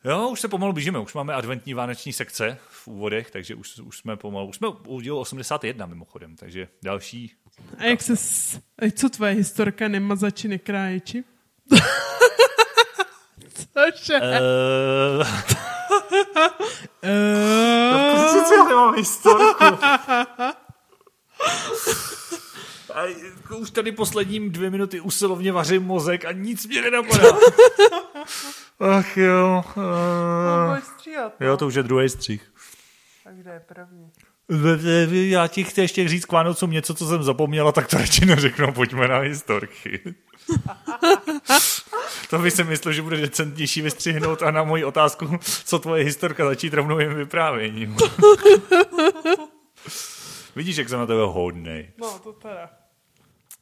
[0.04, 3.98] Jo, už se pomalu blížíme, už máme adventní vánoční sekce v úvodech, takže už, už
[3.98, 7.34] jsme pomalu, už jsme u dílu 81 mimochodem, takže další.
[7.78, 8.14] A jak se...
[8.92, 11.24] Co tvoje historka nemazači nekráječi?
[13.72, 14.20] Cože?
[14.20, 15.69] Uh,
[17.02, 19.64] Uh, já nemám historku.
[22.94, 23.02] A
[23.56, 27.38] už tady posledním dvě minuty usilovně vařím mozek a nic mě nenapadá.
[28.80, 29.64] Ach jo.
[29.76, 30.78] Uh,
[31.40, 32.52] jo, to už je druhý střih.
[33.24, 34.10] Tak kde je první?
[35.10, 38.72] Já ti chci ještě říct k Vánocům něco, co jsem zapomněla, tak to radši neřeknu,
[38.72, 40.00] pojďme na historky.
[42.30, 46.44] to by si myslel, že bude decentnější vystřihnout a na moji otázku, co tvoje historka,
[46.44, 47.96] začít rovnou jen vyprávěním.
[50.56, 51.90] Vidíš, jak jsem na tebe hodnej.
[51.98, 52.79] No, to teda.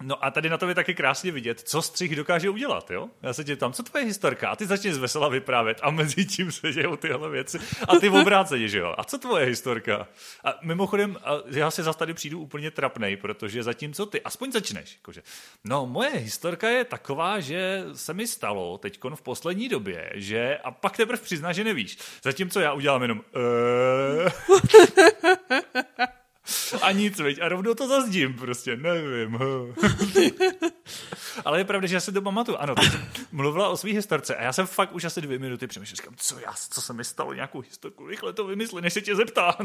[0.02, 3.08] No a tady na to je taky krásně vidět, co střih dokáže udělat, jo?
[3.22, 4.48] Já se tě tam, co tvoje historka?
[4.48, 7.58] A ty začneš vesela vyprávět a mezi tím se dějou tyhle věci.
[7.88, 8.94] A ty v obráceně, že jo?
[8.98, 10.08] A co tvoje historka?
[10.44, 15.22] A mimochodem, já se zase tady přijdu úplně trapnej, protože zatímco ty, aspoň začneš, jakože,
[15.64, 20.70] no moje historka je taková, že se mi stalo teď v poslední době, že, a
[20.70, 21.98] pak teprve přizná, že nevíš.
[22.22, 24.32] Zatímco já udělám jenom, eee,
[26.82, 29.38] a nic, veď, a rovnou to zazdím, prostě, nevím.
[31.44, 32.58] Ale je pravda, že já si to pamatuju.
[32.58, 32.74] Ano,
[33.32, 36.38] mluvila o svý historce a já jsem fakt už asi dvě minuty přemýšlel, říkám, co
[36.38, 39.56] já, co se mi stalo, nějakou historku, rychle to vymysli, než se tě zeptá.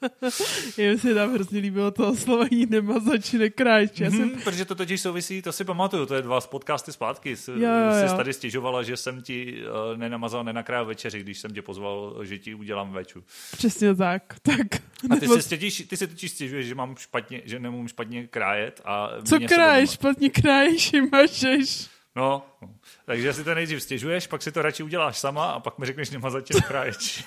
[0.76, 4.02] Mně se tam hrozně líbilo to oslovení nemazači nekráječi.
[4.04, 6.92] Já jsem Hmm, protože to totiž souvisí, to si pamatuju, to je dva z podcasty
[6.92, 7.36] zpátky.
[7.36, 8.16] Jsi, Jo, jo, jsi jo.
[8.16, 12.54] tady stěžovala, že jsem ti uh, nenamazal, nenakrájel večeři, když jsem tě pozval, že ti
[12.54, 13.24] udělám veču.
[13.56, 14.22] přesně tak.
[14.42, 14.74] tak
[15.10, 18.26] A ty nebo- si, stěžíš, ty si totiž stěžuješ, že mám špatně, že nemůžu špatně
[18.26, 18.80] krájet.
[18.84, 19.90] A Co se kráješ?
[19.90, 21.88] to- Špatně kráješ mažeš.
[22.16, 22.70] No, no.
[23.06, 26.10] takže si to nejdřív stěžuješ, pak si to radši uděláš sama a pak mi řekneš,
[26.10, 27.24] nemá zatím kráječ.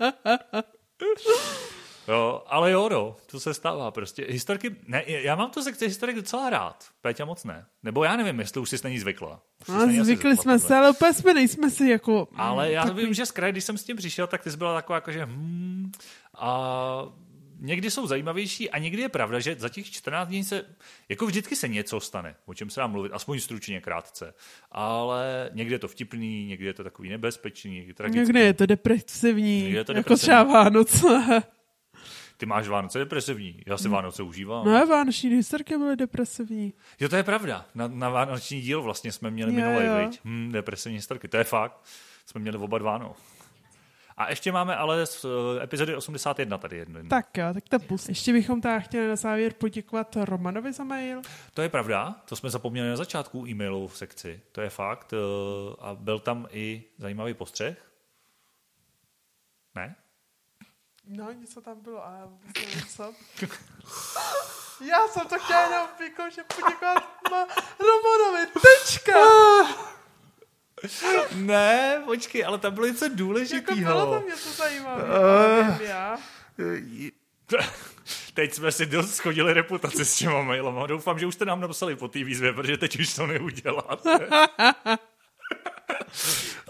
[2.08, 4.26] Jo, ale jo, no, to se stává prostě.
[4.28, 7.66] Historky, ne, já mám tu sekci historik docela rád, Péťa moc ne.
[7.82, 9.42] Nebo já nevím, jestli už si na ní zvykla.
[9.60, 12.28] Už No, zvykli jsme se, ale úplně jsme nejsme si jako...
[12.36, 13.04] Ale já takový...
[13.04, 15.12] vím, že z kraje, když jsem s tím přišel, tak ty jsi byla taková jako,
[15.12, 15.92] že hmm,
[16.34, 17.02] a
[17.60, 20.64] někdy jsou zajímavější a někdy je pravda, že za těch 14 dní se,
[21.08, 24.34] jako vždycky se něco stane, o čem se dá mluvit, aspoň stručně, krátce.
[24.72, 28.18] Ale někdy je to vtipný, někdy je to takový nebezpečný, někdy tragický.
[28.18, 31.42] Někdy je to depresivní, někdy je to jako třeba Vánoce.
[32.38, 34.66] Ty máš Vánoce depresivní, já si Vánoce užívám.
[34.66, 36.72] No, vánoční historky byly depresivní.
[37.00, 37.66] Jo, to je pravda.
[37.74, 41.84] Na, na vánoční díl vlastně jsme měli minulý, hm, depresivní historky, to je fakt.
[42.26, 43.16] Jsme měli oba dva, no.
[44.16, 45.26] A ještě máme ale z
[45.62, 47.00] epizody 81 tady jedno.
[47.08, 48.08] Tak jo, tak to pust.
[48.08, 51.22] Ještě bychom tady chtěli na závěr poděkovat Romanovi za mail.
[51.54, 55.14] To je pravda, to jsme zapomněli na začátku e-mailu v sekci, to je fakt.
[55.78, 57.90] A byl tam i zajímavý postřeh.
[59.74, 59.94] Ne?
[61.08, 63.14] No, něco tam bylo, ale já vůbec nevím, co.
[64.80, 65.88] Já jsem to chtěla jenom
[66.34, 67.02] že poděkovat
[67.80, 69.12] Romanovi, tečka!
[71.34, 73.78] ne, počkej, ale tam bylo něco důležitého.
[73.80, 76.18] Jako bylo tam něco zajímavé, uh, já.
[78.34, 80.86] Teď jsme si dost schodili reputaci s těma mailama.
[80.86, 84.28] Doufám, že už jste nám napsali po té výzvě, protože teď už to neuděláte.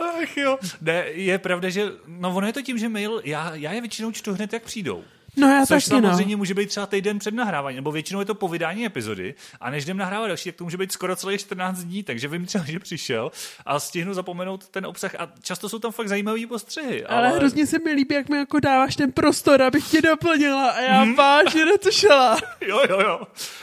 [0.01, 0.59] Ach jo.
[0.81, 4.13] Ne, je pravda, že no ono je to tím, že mail, já, já je většinou
[4.13, 5.05] čtu hned, jak přijdou.
[5.37, 6.09] No já Což taky, no.
[6.09, 6.39] samozřejmě no.
[6.39, 9.35] může být třeba týden před nahráváním, nebo většinou je to po vydání epizody.
[9.61, 12.47] A než jdem nahrávat další, tak to může být skoro celých 14 dní, takže vím
[12.47, 13.33] třeba, že přišel
[13.67, 15.15] a stihnu zapomenout ten obsah.
[15.15, 17.05] A často jsou tam fakt zajímavé postřehy.
[17.05, 17.19] Ale...
[17.19, 20.81] ale hrozně se mi líbí, jak mi jako dáváš ten prostor, abych tě doplnila a
[20.81, 21.15] já hmm.
[21.15, 22.39] vážně netušila.
[22.61, 23.21] jo, jo, jo.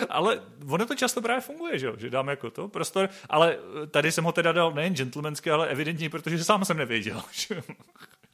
[0.09, 3.57] Ale ono to často právě funguje, že, že dáme jako to prostor, ale
[3.91, 7.23] tady jsem ho teda dal nejen gentlemanský, ale evidentně, protože sám jsem nevěděl.
[7.31, 7.63] Že?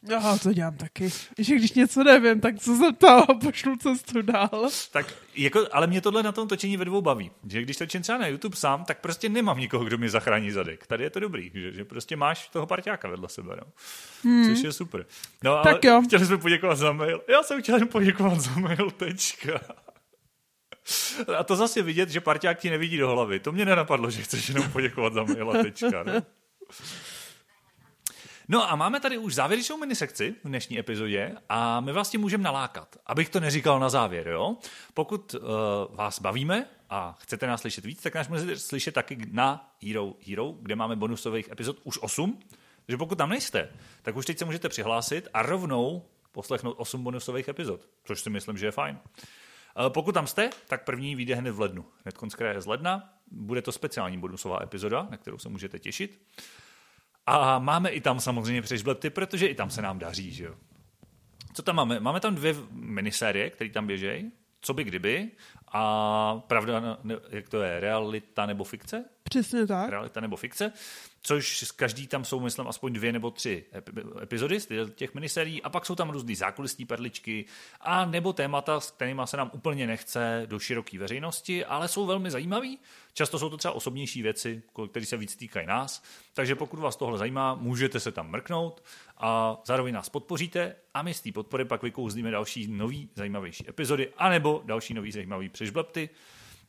[0.03, 1.09] No, to dělám taky.
[1.37, 4.69] Že když něco nevím, tak co se a pošlu cestu dál.
[4.91, 7.31] Tak jako, ale mě tohle na tom točení ve dvou baví.
[7.47, 10.87] Že když točím třeba na YouTube sám, tak prostě nemám nikoho, kdo mi zachrání zadek.
[10.87, 13.71] Tady je to dobrý, že, že prostě máš toho parťáka vedle sebe, no.
[14.23, 14.49] Hmm.
[14.49, 15.05] Což je super.
[15.43, 16.01] No, ale tak jo.
[16.05, 17.21] chtěli jsme poděkovat za mail.
[17.29, 19.59] Já jsem chtěl jen poděkovat za mail, tečka.
[21.37, 23.39] A to zase vidět, že parťák ti nevidí do hlavy.
[23.39, 26.03] To mě nenapadlo, že chceš jenom poděkovat za mail a tečka.
[26.03, 26.13] No?
[28.51, 32.43] No a máme tady už závěrečnou minisekci v dnešní epizodě a my vás tím můžeme
[32.43, 34.27] nalákat, abych to neříkal na závěr.
[34.27, 34.57] Jo?
[34.93, 35.41] Pokud uh,
[35.95, 40.53] vás bavíme a chcete nás slyšet víc, tak nás můžete slyšet taky na Hero Hero,
[40.61, 42.39] kde máme bonusových epizod už 8.
[42.85, 43.69] Takže pokud tam nejste,
[44.01, 48.57] tak už teď se můžete přihlásit a rovnou poslechnout 8 bonusových epizod, což si myslím,
[48.57, 48.99] že je fajn.
[49.05, 51.85] Eh, pokud tam jste, tak první vyjde hned v lednu.
[52.03, 53.13] Hned z ledna.
[53.31, 56.21] Bude to speciální bonusová epizoda, na kterou se můžete těšit.
[57.25, 60.55] A máme i tam samozřejmě přešblepty, protože i tam se nám daří, že jo.
[61.53, 61.99] Co tam máme?
[61.99, 64.31] Máme tam dvě minisérie, které tam běžejí.
[64.61, 65.31] Co by kdyby?
[65.71, 66.97] A pravda,
[67.29, 69.05] jak to je, realita nebo fikce?
[69.39, 69.89] Přesně tak.
[69.89, 70.73] Realita nebo fikce
[71.21, 73.65] což z každý tam jsou, myslím, aspoň dvě nebo tři
[74.21, 77.45] epizody z těch miniserií a pak jsou tam různý zákulisní perličky
[77.81, 82.31] a nebo témata, s kterými se nám úplně nechce do široké veřejnosti, ale jsou velmi
[82.31, 82.79] zajímavý.
[83.13, 86.03] Často jsou to třeba osobnější věci, které se víc týkají nás,
[86.33, 88.83] takže pokud vás tohle zajímá, můžete se tam mrknout
[89.17, 94.13] a zároveň nás podpoříte a my z té podpory pak vykouzlíme další nový zajímavější epizody
[94.17, 96.09] anebo další nový zajímavý přežblepty.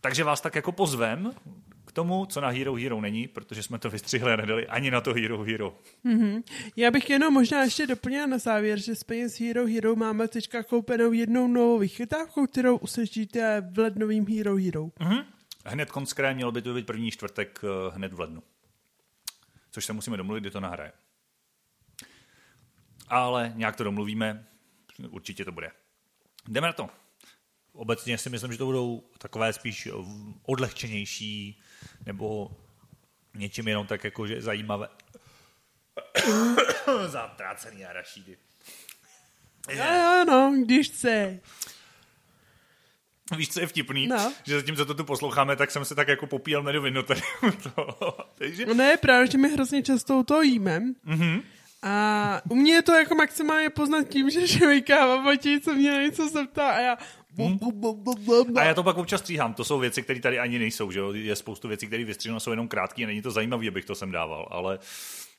[0.00, 1.32] Takže vás tak jako pozvem
[1.90, 5.14] tomu, co na Hero Hero není, protože jsme to vystřihli a nedali ani na to
[5.14, 5.78] Hero Hero.
[6.04, 6.42] Mm-hmm.
[6.76, 10.62] Já bych jenom možná ještě doplnila na závěr, že z peněz Hero Hero máme teďka
[10.62, 14.84] koupenou jednou novou vychytávku, kterou uslyšíte v lednovým Hero Hero.
[14.84, 15.24] Mm-hmm.
[15.66, 18.42] Hned konckré mělo by to být první čtvrtek eh, hned v lednu.
[19.70, 20.92] Což se musíme domluvit, kdy to nahraje.
[23.08, 24.46] Ale nějak to domluvíme,
[25.08, 25.70] určitě to bude.
[26.48, 26.88] Jdeme na to.
[27.72, 29.88] Obecně si myslím, že to budou takové spíš
[30.42, 31.62] odlehčenější
[32.06, 32.50] nebo
[33.34, 34.88] něčím jenom tak jako, že zajímavé.
[37.06, 38.36] Zatrácený arašídy.
[39.70, 41.40] Jo, jo, no, když chce.
[43.36, 44.06] Víš, co je vtipný?
[44.06, 44.32] No.
[44.44, 47.20] Že zatímco to tu posloucháme, tak jsem se tak jako popíjel medovinu tady.
[48.34, 48.66] Takže...
[48.66, 50.80] No ne, právě, že my hrozně často to jíme.
[51.06, 51.42] Mm-hmm.
[51.82, 56.28] A u mě je to jako maximálně poznat tím, že švejkává Matěj, co mě něco
[56.28, 56.98] zeptá a já
[57.38, 57.58] Hmm.
[58.56, 59.54] A já to pak občas stříhám.
[59.54, 60.90] To jsou věci, které tady ani nejsou.
[60.90, 61.12] Že jo?
[61.12, 64.10] Je spoustu věcí, které vystříhnu, jsou jenom krátké a není to zajímavé, abych to sem
[64.10, 64.48] dával.
[64.50, 64.78] Ale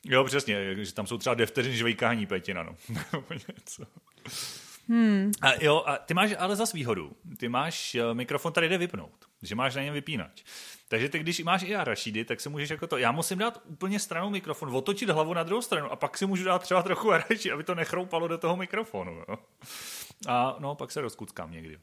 [0.05, 2.63] jo, přesně, že tam jsou třeba dvě vteřiny žvejkání Petina.
[2.63, 2.75] No.
[4.89, 5.31] Hmm.
[5.41, 7.11] A jo, a ty máš ale za výhodu.
[7.37, 10.43] Ty máš eh, mikrofon tady jde vypnout, že máš na něm vypínač.
[10.87, 12.97] Takže ty, když máš i arašidy, tak si můžeš jako to.
[12.97, 16.43] Já musím dát úplně stranou mikrofon, otočit hlavu na druhou stranu a pak si můžu
[16.43, 19.11] dát třeba trochu araši, aby to nechroupalo do toho mikrofonu.
[19.29, 19.37] Jo.
[20.27, 21.79] A no, pak se rozkuckám někdy.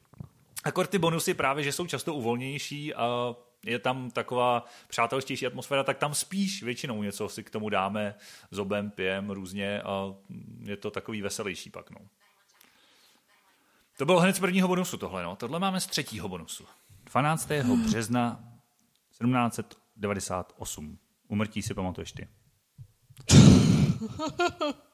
[0.64, 5.99] Akor ty bonusy právě, že jsou často uvolněnější a je tam taková přátelštější atmosféra, tak
[5.99, 8.14] tam spíš většinou něco si k tomu dáme,
[8.51, 10.14] zobem, pijem různě a
[10.62, 11.91] je to takový veselější pak.
[11.91, 11.99] No.
[13.97, 15.22] To bylo hned z prvního bonusu tohle.
[15.22, 15.37] No.
[15.37, 16.64] Tohle máme z třetího bonusu.
[17.05, 17.49] 12.
[17.85, 18.45] března
[19.18, 20.99] 1798.
[21.28, 22.28] Umrtí si pamatuješ ty.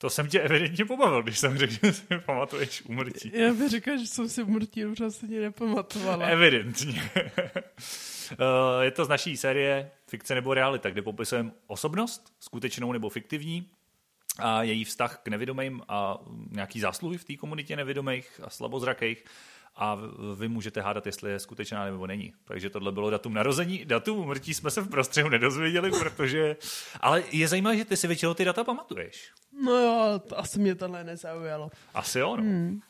[0.00, 3.32] To jsem tě evidentně pobavil, když jsem řekl, že si pamatuješ umrtí.
[3.34, 6.26] Já bych říkal, že jsem si umrtí už asi nepamatovala.
[6.26, 7.10] Evidentně.
[8.32, 13.70] Eh, je to z naší série Fikce nebo realita, kde popisujeme osobnost, skutečnou nebo fiktivní,
[14.38, 16.18] a její vztah k nevědomým a
[16.50, 19.24] nějaký zásluhy v té komunitě nevědomých a slabozrakých
[19.76, 19.98] a
[20.34, 22.32] vy můžete hádat, jestli je skutečná nebo není.
[22.44, 23.84] Takže tohle bylo datum narození.
[23.84, 26.56] Datum umrtí jsme se v prostředu nedozvěděli, protože...
[27.00, 29.32] Ale je zajímavé, že ty si většinou ty data pamatuješ.
[29.64, 31.70] No jo, to asi mě tohle nezaujalo.
[31.94, 32.42] Asi jo, no.
[32.42, 32.80] Hmm.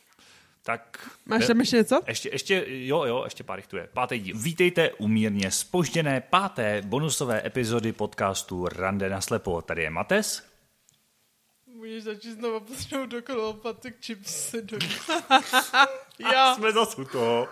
[0.62, 1.10] Tak...
[1.26, 2.00] Máš tam ještě něco?
[2.06, 3.88] Ještě, ještě, jo, jo, ještě pár tu je.
[3.92, 4.38] Pátý díl.
[4.38, 9.62] Vítejte u mírně spožděné páté bonusové epizody podcastu Rande na slepo.
[9.62, 10.49] Tady je Mates.
[11.80, 14.78] Můžeš začít znovu potřebuji dokonal patek chipsy do...
[16.32, 16.54] Já.
[16.54, 17.48] jsme zase u toho.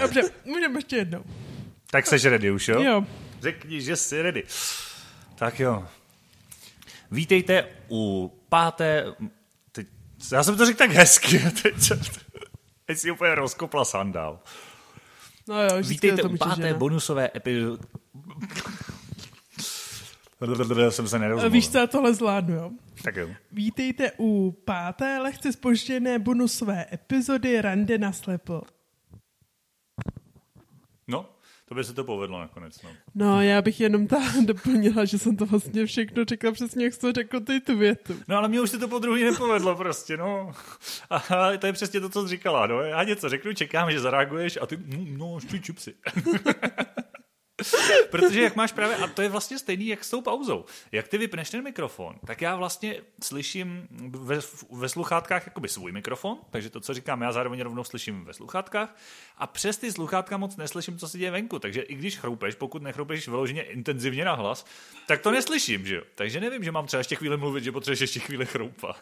[0.00, 1.24] Dobře, můžeme ještě jednou.
[1.90, 2.82] Tak seš ready už, jo?
[2.82, 3.04] Jo.
[3.40, 4.44] Řekni, že jsi ready.
[5.34, 5.88] Tak jo.
[7.10, 9.04] Vítejte u páté...
[9.72, 9.86] Teď,
[10.32, 11.38] já jsem to řekl tak hezky.
[11.62, 11.92] Teď,
[12.84, 14.40] teď si úplně rozkopla sandál.
[15.48, 17.84] No jo, Vítejte u páté bonusové epizody.
[20.90, 21.50] Jsem se nerozuměl.
[21.50, 22.70] Víš, co já tohle zvládnu, jo?
[23.04, 23.28] Tak jo.
[23.52, 28.62] Vítejte u páté lehce spožděné bonusové epizody Rande na slepo.
[31.08, 31.28] No,
[31.68, 32.82] to by se to povedlo nakonec.
[32.82, 32.90] No.
[33.14, 37.00] no, já bych jenom ta doplnila, že jsem to vlastně všechno řekla přesně, jak jsi
[37.00, 38.14] to řekl ty tu větu.
[38.28, 40.52] No, ale mě už se to po druhý nepovedlo prostě, no.
[41.10, 42.80] A to je přesně to, co jsi říkala, no.
[42.80, 45.94] Já něco řeknu, čekám, že zareaguješ a ty, mm, no, štuj čupsy.
[48.10, 51.18] Protože jak máš právě, a to je vlastně stejný jak s tou pauzou, jak ty
[51.18, 54.38] vypneš ten mikrofon, tak já vlastně slyším ve,
[54.70, 58.96] ve sluchátkách jakoby svůj mikrofon, takže to, co říkám, já zároveň rovnou slyším ve sluchátkách
[59.38, 62.82] a přes ty sluchátka moc neslyším, co se děje venku, takže i když chroupeš, pokud
[62.82, 64.66] nechroupeš vyloženě intenzivně na hlas,
[65.06, 66.02] tak to neslyším, že jo?
[66.14, 68.96] Takže nevím, že mám třeba ještě chvíli mluvit, že potřebuješ ještě chvíli chroupat.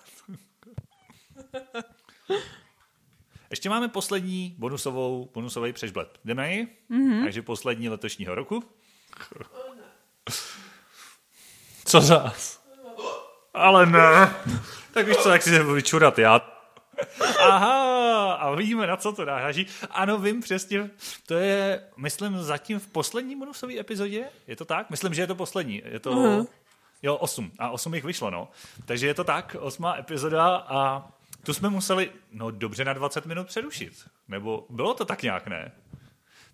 [3.50, 6.18] Ještě máme poslední bonusovou, bonusový přežblet.
[6.24, 6.68] Jdeme ji?
[6.90, 7.22] Mm-hmm.
[7.24, 8.64] Takže poslední letošního roku.
[11.84, 12.34] Co za?
[13.54, 14.34] Ale ne.
[14.92, 16.40] Tak víš co, jak si se vyčurat já.
[17.40, 19.66] Aha, a víme, na co to náraží.
[19.90, 20.90] Ano, vím přesně.
[21.26, 24.24] To je, myslím, zatím v poslední bonusové epizodě.
[24.46, 24.90] Je to tak?
[24.90, 25.82] Myslím, že je to poslední.
[25.84, 26.12] Je to...
[26.12, 26.46] Uh-huh.
[27.02, 27.52] Jo, osm.
[27.58, 28.48] A osm jich vyšlo, no.
[28.84, 31.08] Takže je to tak, osmá epizoda a
[31.42, 33.92] tu jsme museli, no dobře na 20 minut přerušit.
[34.28, 35.72] Nebo bylo to tak nějak, ne?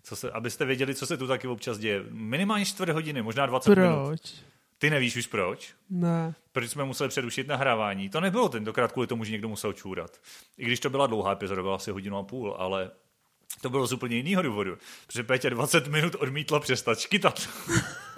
[0.03, 2.03] Co se, abyste věděli, co se tu taky občas děje.
[2.09, 3.87] Minimálně čtvrt hodiny, možná 20 proč?
[3.89, 4.43] minut.
[4.77, 5.73] Ty nevíš už proč?
[5.89, 6.35] Ne.
[6.51, 8.09] Proč jsme museli přerušit nahrávání?
[8.09, 10.21] To nebylo tentokrát kvůli tomu, že někdo musel čůrat.
[10.57, 12.91] I když to byla dlouhá epizoda, byla asi hodinu a půl, ale
[13.61, 14.77] to bylo z úplně jiného důvodu.
[15.07, 17.49] Protože Pétě 20 minut odmítla přestat škytat.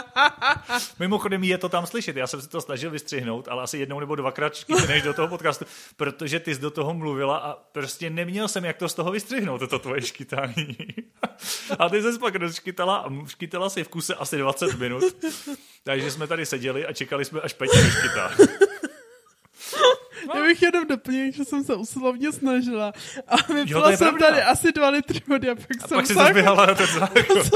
[0.98, 2.16] Mimochodem je to tam slyšet.
[2.16, 4.52] Já jsem se to snažil vystřihnout, ale asi jednou nebo dvakrát
[4.88, 5.64] než do toho podcastu,
[5.96, 9.58] protože ty jsi do toho mluvila a prostě neměl jsem, jak to z toho vystřihnout,
[9.58, 10.76] toto tvoje škytání.
[11.78, 15.04] a ty se pak rozškytala a škytala si v kuse asi 20 minut.
[15.84, 18.30] Takže jsme tady seděli a čekali jsme, až Petě vyškytá.
[20.34, 22.92] Já bych jenom doplnil, že jsem se usilovně snažila
[23.28, 24.26] a vypila jsem pravda.
[24.28, 27.50] tady asi dva litry vody a pak a jsem pak si zběhala na ten záchod.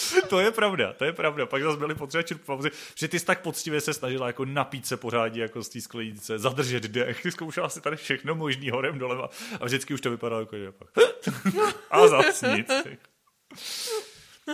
[0.28, 1.46] to je pravda, to je pravda.
[1.46, 4.86] Pak zase byli potřeba čerpat pauzy, že ty jsi tak poctivě se snažila jako napít
[4.86, 9.30] se pořádně jako z té sklenice, zadržet dech, zkoušela si tady všechno možný horem doleva
[9.60, 10.88] a vždycky už to vypadalo jako, že pak
[11.90, 12.72] a zase nic.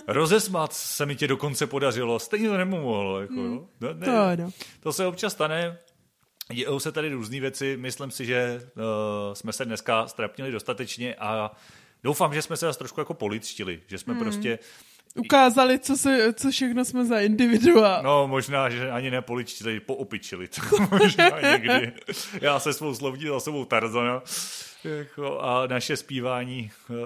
[0.06, 3.20] Rozesmat se mi tě dokonce podařilo, stejně to nemohlo.
[3.20, 3.66] Jako, hmm.
[3.80, 4.50] no, ne, to, no.
[4.80, 5.78] to se občas stane,
[6.52, 8.82] Dějou se tady různé věci, myslím si, že uh,
[9.34, 11.50] jsme se dneska strapnili dostatečně a
[12.02, 14.22] doufám, že jsme se zase trošku jako politštili, že jsme hmm.
[14.22, 14.58] prostě
[15.18, 18.00] Ukázali, co, se, co všechno jsme za individua.
[18.02, 20.48] No, možná, že ani nepoličtili, poopičili.
[20.48, 20.60] To
[20.98, 21.92] možná někdy.
[22.40, 24.22] Já se svou slovní za sebou Tarzana.
[24.84, 26.96] Jako, a naše zpívání uh,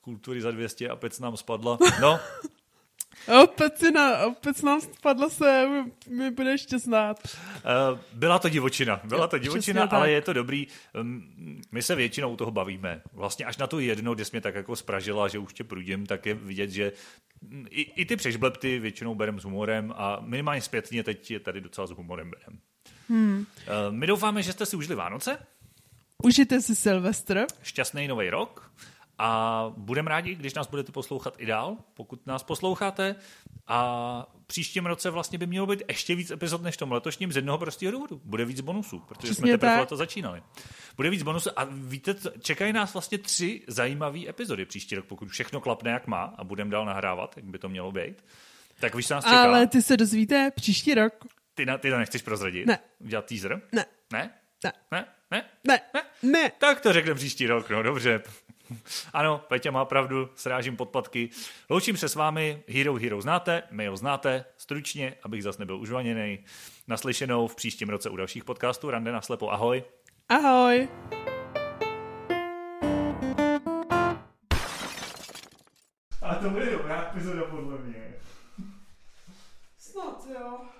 [0.00, 1.78] kultury za 200 a pec nám spadla.
[2.00, 2.20] No,
[3.42, 5.68] Opět, si na, opět nám spadla se,
[6.08, 7.16] mi bude ještě znát.
[7.92, 10.66] Uh, byla to divočina, byla to divočina, ale je to dobrý.
[11.00, 11.22] Um,
[11.72, 13.02] my se většinou toho bavíme.
[13.12, 16.06] Vlastně až na to jedno, kde jsi mě tak jako spražila, že už tě prudím,
[16.06, 16.92] tak je vidět, že
[17.70, 21.86] i, i ty přežblepty většinou berem s humorem a minimálně zpětně teď je tady docela
[21.86, 22.58] s humorem berem.
[23.08, 23.38] Hmm.
[23.38, 25.38] Uh, my doufáme, že jste si užili Vánoce,
[26.22, 27.46] Užijte si Silvestr.
[27.62, 28.72] šťastný nový rok
[29.22, 33.16] a budeme rádi, když nás budete poslouchat i dál, pokud nás posloucháte.
[33.66, 37.58] A příštím roce vlastně by mělo být ještě víc epizod než tom letošním z jednoho
[37.58, 38.20] prostého důvodu.
[38.24, 39.80] Bude víc bonusů, protože jsme Přesně teprve tak.
[39.80, 40.42] leto začínali.
[40.96, 45.60] Bude víc bonusů a víte, čekají nás vlastně tři zajímavé epizody příští rok, pokud všechno
[45.60, 48.24] klapne jak má a budeme dál nahrávat, jak by to mělo být.
[48.80, 49.42] Tak víš, nás čeká?
[49.42, 51.12] Ale ty se dozvíte příští rok.
[51.54, 52.66] Ty, na, ty to nechceš prozradit?
[52.66, 52.78] Ne.
[52.98, 53.60] Udělat teaser?
[53.72, 54.30] Ne, Ne?
[54.64, 55.04] ne, Ne?
[55.30, 55.44] Ne?
[55.66, 55.80] ne,
[56.22, 56.52] Ne?
[56.58, 58.22] Tak to řekne příští rok, no dobře.
[59.12, 61.30] Ano, Peťa má pravdu, srážím podpatky.
[61.70, 66.38] Loučím se s vámi, Hero Hero znáte, my ho znáte, stručně, abych zas nebyl užvaněný.
[66.88, 68.90] Naslyšenou v příštím roce u dalších podcastů.
[68.90, 69.84] Rande na slepo, ahoj.
[70.28, 70.88] Ahoj.
[76.22, 78.14] A to bude dobrá epizoda podle mě.
[79.78, 80.79] Snad jo.